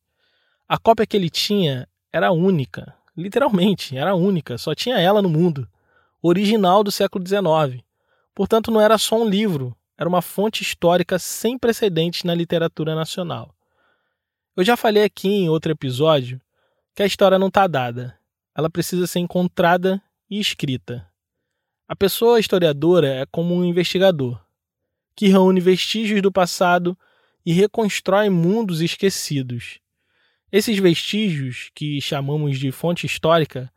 A 0.67 0.79
cópia 0.79 1.07
que 1.07 1.15
ele 1.15 1.29
tinha 1.29 1.87
era 2.11 2.33
única, 2.33 2.97
literalmente, 3.15 3.95
era 3.95 4.15
única, 4.15 4.57
só 4.57 4.75
tinha 4.75 4.99
ela 4.99 5.21
no 5.21 5.29
mundo, 5.29 5.69
original 6.23 6.83
do 6.83 6.91
século 6.91 7.23
XIX. 7.29 7.85
Portanto, 8.35 8.71
não 8.71 8.81
era 8.81 8.97
só 8.97 9.21
um 9.21 9.29
livro, 9.29 9.77
era 9.99 10.09
uma 10.09 10.23
fonte 10.23 10.63
histórica 10.63 11.19
sem 11.19 11.59
precedentes 11.59 12.25
na 12.25 12.35
literatura 12.35 12.95
nacional. 12.95 13.55
Eu 14.57 14.65
já 14.65 14.77
falei 14.77 15.05
aqui 15.05 15.29
em 15.29 15.49
outro 15.49 15.71
episódio 15.71 16.41
que 16.95 17.03
a 17.03 17.07
história 17.07 17.39
não 17.39 17.47
está 17.47 17.69
dada. 17.69 18.19
Ela 18.55 18.69
precisa 18.69 19.07
ser 19.07 19.21
encontrada 19.21 20.03
e 20.29 20.41
escrita. 20.41 21.09
A 21.87 21.95
pessoa 21.95 22.41
historiadora 22.41 23.07
é 23.09 23.27
como 23.27 23.55
um 23.55 23.65
investigador, 23.65 24.41
que 25.15 25.29
reúne 25.29 25.61
vestígios 25.61 26.21
do 26.21 26.33
passado 26.33 26.99
e 27.47 27.53
reconstrói 27.53 28.29
mundos 28.29 28.81
esquecidos. 28.81 29.79
Esses 30.51 30.79
vestígios, 30.79 31.71
que 31.73 32.01
chamamos 32.01 32.59
de 32.59 32.73
fonte 32.73 33.07
histórica, 33.07 33.73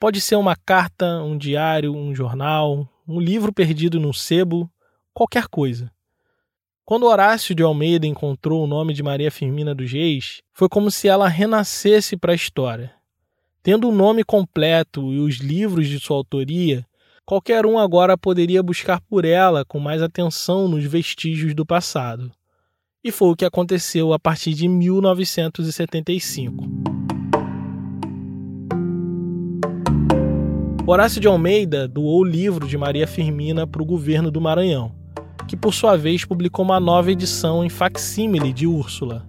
pode 0.00 0.20
ser 0.20 0.34
uma 0.34 0.56
carta, 0.56 1.22
um 1.22 1.38
diário, 1.38 1.94
um 1.94 2.12
jornal, 2.12 2.88
um 3.06 3.20
livro 3.20 3.52
perdido 3.52 4.00
num 4.00 4.12
sebo, 4.12 4.70
qualquer 5.14 5.46
coisa. 5.46 5.92
Quando 6.88 7.04
Horácio 7.04 7.54
de 7.54 7.62
Almeida 7.62 8.06
encontrou 8.06 8.64
o 8.64 8.66
nome 8.66 8.94
de 8.94 9.02
Maria 9.02 9.30
Firmina 9.30 9.74
dos 9.74 9.92
Reis, 9.92 10.40
foi 10.54 10.70
como 10.70 10.90
se 10.90 11.06
ela 11.06 11.28
renascesse 11.28 12.16
para 12.16 12.32
a 12.32 12.34
história. 12.34 12.90
Tendo 13.62 13.90
o 13.90 13.92
nome 13.92 14.24
completo 14.24 15.12
e 15.12 15.18
os 15.18 15.34
livros 15.34 15.86
de 15.86 16.00
sua 16.00 16.16
autoria, 16.16 16.86
qualquer 17.26 17.66
um 17.66 17.78
agora 17.78 18.16
poderia 18.16 18.62
buscar 18.62 19.02
por 19.02 19.26
ela 19.26 19.66
com 19.66 19.78
mais 19.78 20.00
atenção 20.00 20.66
nos 20.66 20.82
vestígios 20.82 21.54
do 21.54 21.66
passado. 21.66 22.32
E 23.04 23.12
foi 23.12 23.28
o 23.32 23.36
que 23.36 23.44
aconteceu 23.44 24.14
a 24.14 24.18
partir 24.18 24.54
de 24.54 24.66
1975. 24.66 26.64
Horácio 30.86 31.20
de 31.20 31.28
Almeida 31.28 31.86
doou 31.86 32.20
o 32.20 32.24
livro 32.24 32.66
de 32.66 32.78
Maria 32.78 33.06
Firmina 33.06 33.66
para 33.66 33.82
o 33.82 33.84
governo 33.84 34.30
do 34.30 34.40
Maranhão 34.40 34.97
que 35.48 35.56
por 35.56 35.72
sua 35.72 35.96
vez 35.96 36.26
publicou 36.26 36.62
uma 36.62 36.78
nova 36.78 37.10
edição 37.10 37.64
em 37.64 37.70
facsímile 37.70 38.52
de 38.52 38.66
Úrsula. 38.66 39.26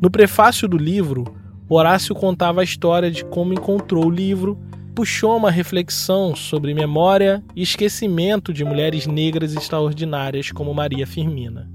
No 0.00 0.10
prefácio 0.10 0.68
do 0.68 0.76
livro, 0.76 1.24
Horácio 1.68 2.14
contava 2.14 2.60
a 2.60 2.64
história 2.64 3.10
de 3.10 3.24
como 3.24 3.54
encontrou 3.54 4.04
o 4.04 4.10
livro, 4.10 4.60
puxou 4.94 5.34
uma 5.34 5.50
reflexão 5.50 6.36
sobre 6.36 6.74
memória 6.74 7.42
e 7.56 7.62
esquecimento 7.62 8.52
de 8.52 8.64
mulheres 8.64 9.06
negras 9.06 9.54
extraordinárias 9.54 10.52
como 10.52 10.74
Maria 10.74 11.06
Firmina. 11.06 11.68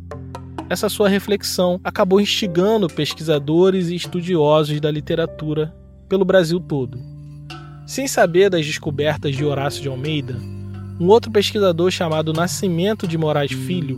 Essa 0.69 0.87
sua 0.87 1.09
reflexão 1.09 1.81
acabou 1.83 2.21
instigando 2.21 2.87
pesquisadores 2.87 3.89
e 3.89 3.95
estudiosos 3.95 4.79
da 4.79 4.91
literatura 4.91 5.75
pelo 6.07 6.23
Brasil 6.23 6.59
todo. 6.59 6.99
Sem 7.85 8.07
saber 8.07 8.49
das 8.49 8.65
descobertas 8.65 9.35
de 9.35 9.43
Horácio 9.43 9.81
de 9.81 9.89
Almeida, 9.89 10.39
um 11.01 11.07
outro 11.07 11.31
pesquisador 11.31 11.89
chamado 11.89 12.31
Nascimento 12.31 13.07
de 13.07 13.17
Moraes 13.17 13.51
Filho 13.51 13.97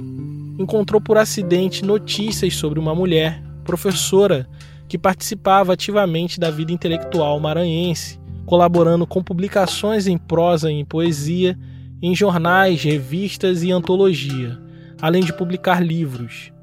encontrou 0.58 1.02
por 1.02 1.18
acidente 1.18 1.84
notícias 1.84 2.56
sobre 2.56 2.80
uma 2.80 2.96
mulher, 2.96 3.44
professora, 3.66 4.48
que 4.88 4.98
participava 4.98 5.74
ativamente 5.74 6.40
da 6.40 6.50
vida 6.50 6.72
intelectual 6.72 7.38
maranhense, 7.42 8.18
colaborando 8.46 9.06
com 9.06 9.22
publicações 9.22 10.08
em 10.08 10.18
prosa 10.18 10.72
e 10.72 10.76
em 10.76 10.86
poesia, 10.86 11.60
em 12.02 12.16
jornais, 12.16 12.82
revistas 12.82 13.64
e 13.64 13.72
antologia, 13.74 14.58
além 15.02 15.26
de 15.26 15.34
publicar 15.34 15.84
livros. 15.84 16.54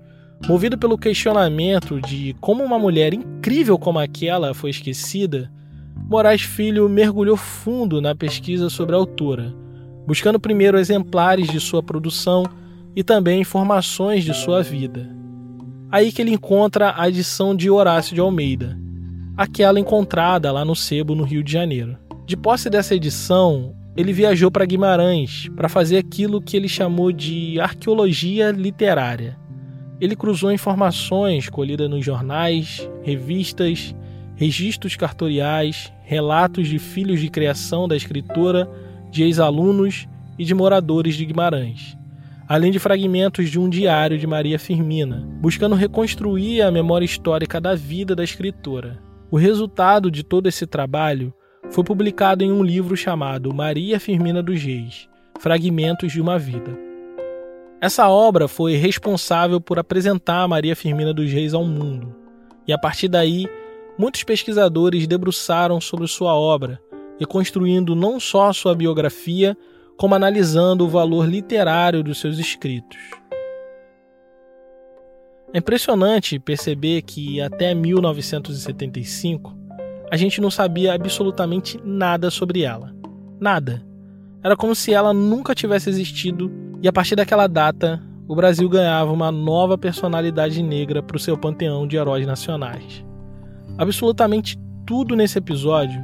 Movido 0.48 0.78
pelo 0.78 0.96
questionamento 0.96 2.00
de 2.00 2.34
como 2.40 2.64
uma 2.64 2.78
mulher 2.78 3.12
incrível 3.12 3.78
como 3.78 3.98
aquela 3.98 4.54
foi 4.54 4.70
esquecida, 4.70 5.52
Moraes 6.08 6.40
Filho 6.40 6.88
mergulhou 6.88 7.36
fundo 7.36 8.00
na 8.00 8.14
pesquisa 8.14 8.70
sobre 8.70 8.94
a 8.94 8.98
autora 8.98 9.59
buscando 10.10 10.40
primeiro 10.40 10.76
exemplares 10.76 11.46
de 11.46 11.60
sua 11.60 11.84
produção 11.84 12.42
e 12.96 13.04
também 13.04 13.40
informações 13.40 14.24
de 14.24 14.34
sua 14.34 14.60
vida. 14.60 15.08
Aí 15.88 16.10
que 16.10 16.20
ele 16.20 16.32
encontra 16.32 16.92
a 16.96 17.08
edição 17.08 17.54
de 17.54 17.70
Horácio 17.70 18.12
de 18.12 18.20
Almeida, 18.20 18.76
aquela 19.36 19.78
encontrada 19.78 20.50
lá 20.50 20.64
no 20.64 20.74
Sebo, 20.74 21.14
no 21.14 21.22
Rio 21.22 21.44
de 21.44 21.52
Janeiro. 21.52 21.96
De 22.26 22.36
posse 22.36 22.68
dessa 22.68 22.92
edição, 22.92 23.72
ele 23.96 24.12
viajou 24.12 24.50
para 24.50 24.66
Guimarães 24.66 25.48
para 25.54 25.68
fazer 25.68 25.98
aquilo 25.98 26.42
que 26.42 26.56
ele 26.56 26.68
chamou 26.68 27.12
de 27.12 27.60
arqueologia 27.60 28.50
literária. 28.50 29.38
Ele 30.00 30.16
cruzou 30.16 30.50
informações 30.50 31.48
colhidas 31.48 31.88
nos 31.88 32.04
jornais, 32.04 32.90
revistas, 33.04 33.94
registros 34.34 34.96
cartoriais, 34.96 35.92
relatos 36.02 36.66
de 36.66 36.80
filhos 36.80 37.20
de 37.20 37.30
criação 37.30 37.86
da 37.86 37.96
escritora 37.96 38.68
de 39.10 39.24
ex-alunos 39.24 40.06
e 40.38 40.44
de 40.44 40.54
moradores 40.54 41.16
de 41.16 41.24
Guimarães, 41.24 41.96
além 42.48 42.70
de 42.70 42.78
fragmentos 42.78 43.50
de 43.50 43.58
um 43.58 43.68
diário 43.68 44.18
de 44.18 44.26
Maria 44.26 44.58
Firmina, 44.58 45.28
buscando 45.40 45.74
reconstruir 45.74 46.62
a 46.62 46.70
memória 46.70 47.04
histórica 47.04 47.60
da 47.60 47.74
vida 47.74 48.14
da 48.14 48.24
escritora. 48.24 48.98
O 49.30 49.36
resultado 49.36 50.10
de 50.10 50.22
todo 50.24 50.48
esse 50.48 50.66
trabalho 50.66 51.32
foi 51.70 51.84
publicado 51.84 52.42
em 52.42 52.50
um 52.50 52.62
livro 52.62 52.96
chamado 52.96 53.54
Maria 53.54 54.00
Firmina 54.00 54.42
dos 54.42 54.62
Reis 54.62 55.08
Fragmentos 55.38 56.12
de 56.12 56.20
uma 56.20 56.38
Vida. 56.38 56.76
Essa 57.80 58.08
obra 58.08 58.46
foi 58.46 58.76
responsável 58.76 59.60
por 59.60 59.78
apresentar 59.78 60.46
Maria 60.48 60.76
Firmina 60.76 61.14
dos 61.14 61.30
Reis 61.30 61.54
ao 61.54 61.64
mundo, 61.64 62.14
e 62.66 62.72
a 62.72 62.78
partir 62.78 63.08
daí, 63.08 63.48
muitos 63.98 64.22
pesquisadores 64.22 65.06
debruçaram 65.06 65.80
sobre 65.80 66.06
sua 66.06 66.34
obra 66.34 66.80
reconstruindo 67.20 67.94
não 67.94 68.18
só 68.18 68.50
sua 68.50 68.74
biografia, 68.74 69.54
como 69.98 70.14
analisando 70.14 70.86
o 70.86 70.88
valor 70.88 71.28
literário 71.28 72.02
dos 72.02 72.18
seus 72.18 72.38
escritos. 72.38 72.98
É 75.52 75.58
impressionante 75.58 76.38
perceber 76.38 77.02
que 77.02 77.38
até 77.42 77.74
1975 77.74 79.54
a 80.10 80.16
gente 80.16 80.40
não 80.40 80.50
sabia 80.50 80.94
absolutamente 80.94 81.78
nada 81.84 82.30
sobre 82.30 82.62
ela. 82.62 82.94
Nada. 83.38 83.84
Era 84.42 84.56
como 84.56 84.74
se 84.74 84.94
ela 84.94 85.12
nunca 85.12 85.54
tivesse 85.54 85.90
existido 85.90 86.50
e 86.82 86.88
a 86.88 86.92
partir 86.92 87.16
daquela 87.16 87.46
data 87.46 88.02
o 88.26 88.34
Brasil 88.34 88.68
ganhava 88.68 89.12
uma 89.12 89.30
nova 89.30 89.76
personalidade 89.76 90.62
negra 90.62 91.02
para 91.02 91.16
o 91.16 91.20
seu 91.20 91.36
panteão 91.36 91.86
de 91.86 91.96
heróis 91.96 92.26
nacionais. 92.26 93.04
Absolutamente 93.76 94.56
tudo 94.86 95.14
nesse 95.14 95.36
episódio 95.36 96.00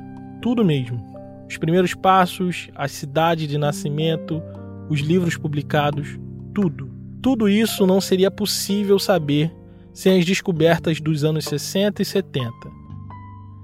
tudo 0.46 0.64
mesmo. 0.64 1.04
Os 1.48 1.56
primeiros 1.56 1.92
passos, 1.92 2.68
a 2.76 2.86
cidade 2.86 3.48
de 3.48 3.58
nascimento, 3.58 4.40
os 4.88 5.00
livros 5.00 5.36
publicados, 5.36 6.16
tudo. 6.54 6.88
Tudo 7.20 7.48
isso 7.48 7.84
não 7.84 8.00
seria 8.00 8.30
possível 8.30 8.96
saber 8.96 9.52
sem 9.92 10.20
as 10.20 10.24
descobertas 10.24 11.00
dos 11.00 11.24
anos 11.24 11.46
60 11.46 12.00
e 12.00 12.04
70. 12.04 12.48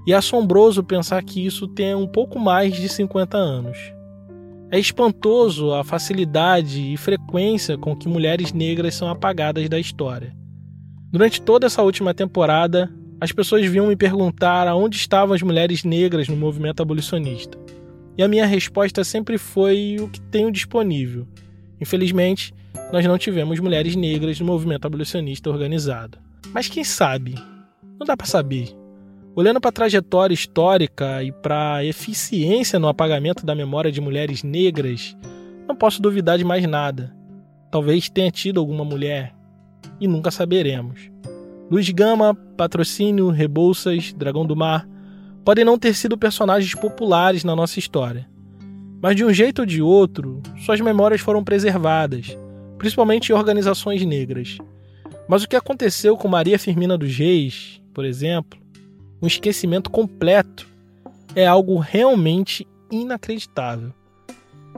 E 0.08 0.12
é 0.12 0.16
assombroso 0.16 0.82
pensar 0.82 1.22
que 1.22 1.46
isso 1.46 1.68
tem 1.68 1.94
um 1.94 2.08
pouco 2.08 2.36
mais 2.36 2.74
de 2.74 2.88
50 2.88 3.36
anos. 3.36 3.78
É 4.68 4.76
espantoso 4.76 5.72
a 5.74 5.84
facilidade 5.84 6.92
e 6.92 6.96
frequência 6.96 7.78
com 7.78 7.94
que 7.94 8.08
mulheres 8.08 8.52
negras 8.52 8.96
são 8.96 9.08
apagadas 9.08 9.68
da 9.68 9.78
história. 9.78 10.34
Durante 11.12 11.40
toda 11.40 11.66
essa 11.66 11.80
última 11.80 12.12
temporada, 12.12 12.92
as 13.22 13.30
pessoas 13.30 13.64
vinham 13.64 13.86
me 13.86 13.94
perguntar 13.94 14.66
aonde 14.66 14.96
estavam 14.96 15.32
as 15.32 15.40
mulheres 15.42 15.84
negras 15.84 16.26
no 16.26 16.36
movimento 16.36 16.82
abolicionista. 16.82 17.56
E 18.18 18.22
a 18.22 18.26
minha 18.26 18.44
resposta 18.44 19.04
sempre 19.04 19.38
foi 19.38 19.96
o 20.00 20.08
que 20.08 20.20
tenho 20.22 20.50
disponível. 20.50 21.24
Infelizmente, 21.80 22.52
nós 22.92 23.06
não 23.06 23.16
tivemos 23.16 23.60
mulheres 23.60 23.94
negras 23.94 24.40
no 24.40 24.46
movimento 24.46 24.86
abolicionista 24.86 25.48
organizado. 25.48 26.18
Mas 26.52 26.66
quem 26.66 26.82
sabe? 26.82 27.36
Não 27.96 28.04
dá 28.04 28.16
para 28.16 28.26
saber. 28.26 28.76
Olhando 29.36 29.60
para 29.60 29.68
a 29.68 29.72
trajetória 29.72 30.34
histórica 30.34 31.22
e 31.22 31.30
para 31.30 31.76
a 31.76 31.84
eficiência 31.84 32.76
no 32.80 32.88
apagamento 32.88 33.46
da 33.46 33.54
memória 33.54 33.92
de 33.92 34.00
mulheres 34.00 34.42
negras, 34.42 35.16
não 35.68 35.76
posso 35.76 36.02
duvidar 36.02 36.38
de 36.38 36.44
mais 36.44 36.66
nada. 36.66 37.14
Talvez 37.70 38.10
tenha 38.10 38.32
tido 38.32 38.58
alguma 38.58 38.84
mulher 38.84 39.32
e 40.00 40.08
nunca 40.08 40.32
saberemos. 40.32 41.08
Luz 41.70 41.88
Gama, 41.90 42.34
Patrocínio, 42.56 43.30
Rebouças, 43.30 44.12
Dragão 44.12 44.44
do 44.44 44.56
Mar 44.56 44.88
podem 45.44 45.64
não 45.64 45.78
ter 45.78 45.94
sido 45.94 46.16
personagens 46.16 46.74
populares 46.74 47.44
na 47.44 47.56
nossa 47.56 47.78
história, 47.78 48.28
mas 49.02 49.16
de 49.16 49.24
um 49.24 49.32
jeito 49.32 49.60
ou 49.60 49.66
de 49.66 49.82
outro, 49.82 50.40
suas 50.64 50.80
memórias 50.80 51.20
foram 51.20 51.42
preservadas, 51.42 52.36
principalmente 52.78 53.30
em 53.30 53.34
organizações 53.34 54.04
negras. 54.04 54.58
Mas 55.28 55.42
o 55.42 55.48
que 55.48 55.56
aconteceu 55.56 56.16
com 56.16 56.28
Maria 56.28 56.58
Firmina 56.58 56.96
dos 56.96 57.16
Reis, 57.16 57.80
por 57.92 58.04
exemplo, 58.04 58.60
um 59.20 59.26
esquecimento 59.26 59.90
completo, 59.90 60.68
é 61.34 61.46
algo 61.46 61.78
realmente 61.78 62.66
inacreditável. 62.90 63.92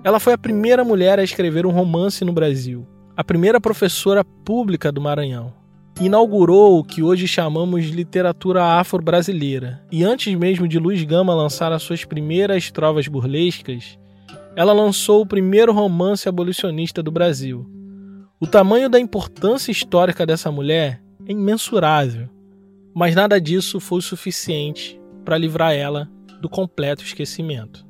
Ela 0.03 0.21
foi 0.21 0.33
a 0.33 0.39
primeira 0.39 0.85
mulher 0.85 1.19
a 1.19 1.25
escrever 1.25 1.67
um 1.67 1.71
romance 1.71 2.25
no 2.25 2.33
Brasil, 2.33 2.87
a 3.17 3.25
primeira 3.25 3.61
professora 3.61 4.25
pública 4.25 4.93
do 4.93 5.01
Maranhão. 5.01 5.53
Inaugurou 6.01 6.79
o 6.79 6.85
que 6.85 7.03
hoje 7.03 7.29
chamamos 7.29 7.85
de 7.85 7.93
literatura 7.93 8.65
afro-brasileira, 8.65 9.83
e 9.91 10.03
antes 10.05 10.35
mesmo 10.35 10.67
de 10.67 10.79
Luiz 10.79 11.03
Gama 11.05 11.35
lançar 11.35 11.73
as 11.73 11.83
suas 11.83 12.05
primeiras 12.05 12.71
trovas 12.71 13.07
burlescas, 13.07 13.99
ela 14.57 14.73
lançou 14.73 15.23
o 15.23 15.27
primeiro 15.27 15.73
romance 15.73 16.29
abolicionista 16.29 17.03
do 17.03 17.11
Brasil. 17.11 17.67
O 18.41 18.47
tamanho 18.47 18.89
da 18.89 18.99
importância 18.99 19.71
histórica 19.71 20.27
dessa 20.27 20.51
mulher 20.51 21.01
é 21.27 21.33
imensurável 21.33 22.29
mas 22.95 23.15
nada 23.15 23.41
disso 23.41 23.81
foi 23.81 24.01
suficiente 24.01 25.01
para 25.25 25.37
livrar 25.37 25.75
ela 25.75 26.09
do 26.41 26.49
completo 26.49 27.03
esquecimento. 27.03 27.85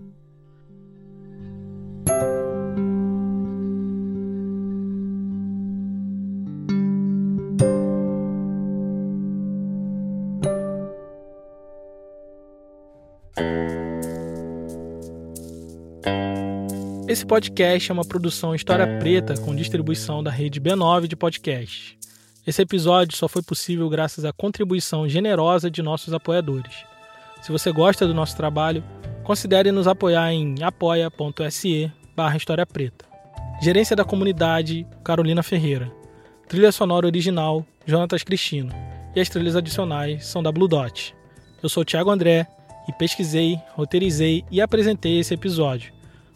Esse 17.06 17.24
podcast 17.24 17.90
é 17.90 17.94
uma 17.94 18.04
produção 18.04 18.54
História 18.54 18.98
Preta 18.98 19.34
com 19.36 19.54
distribuição 19.54 20.22
da 20.22 20.30
rede 20.30 20.60
B9 20.60 21.06
de 21.06 21.14
podcasts. 21.14 21.94
Esse 22.46 22.62
episódio 22.62 23.16
só 23.16 23.28
foi 23.28 23.42
possível 23.42 23.88
graças 23.88 24.24
à 24.24 24.32
contribuição 24.32 25.08
generosa 25.08 25.70
de 25.70 25.82
nossos 25.82 26.12
apoiadores. 26.12 26.74
Se 27.40 27.52
você 27.52 27.70
gosta 27.70 28.06
do 28.06 28.12
nosso 28.12 28.36
trabalho, 28.36 28.82
considere 29.22 29.70
nos 29.70 29.86
apoiar 29.86 30.32
em 30.32 30.62
apoia.se 30.62 31.92
barra 32.16 32.36
História 32.36 32.66
Preta. 32.66 33.04
Gerência 33.62 33.94
da 33.94 34.04
Comunidade, 34.04 34.86
Carolina 35.04 35.42
Ferreira. 35.42 35.90
Trilha 36.48 36.72
sonora 36.72 37.06
original, 37.06 37.64
Jonatas 37.86 38.22
Cristino. 38.22 38.72
E 39.14 39.20
as 39.20 39.28
trilhas 39.28 39.56
adicionais 39.56 40.26
são 40.26 40.42
da 40.42 40.50
Blue 40.50 40.68
Dot. 40.68 41.14
Eu 41.62 41.68
sou 41.68 41.84
Thiago 41.84 42.10
André 42.10 42.46
e 42.88 42.92
pesquisei, 42.92 43.58
roteirizei 43.70 44.44
e 44.50 44.60
apresentei 44.60 45.18
esse 45.18 45.32
episódio. 45.32 45.93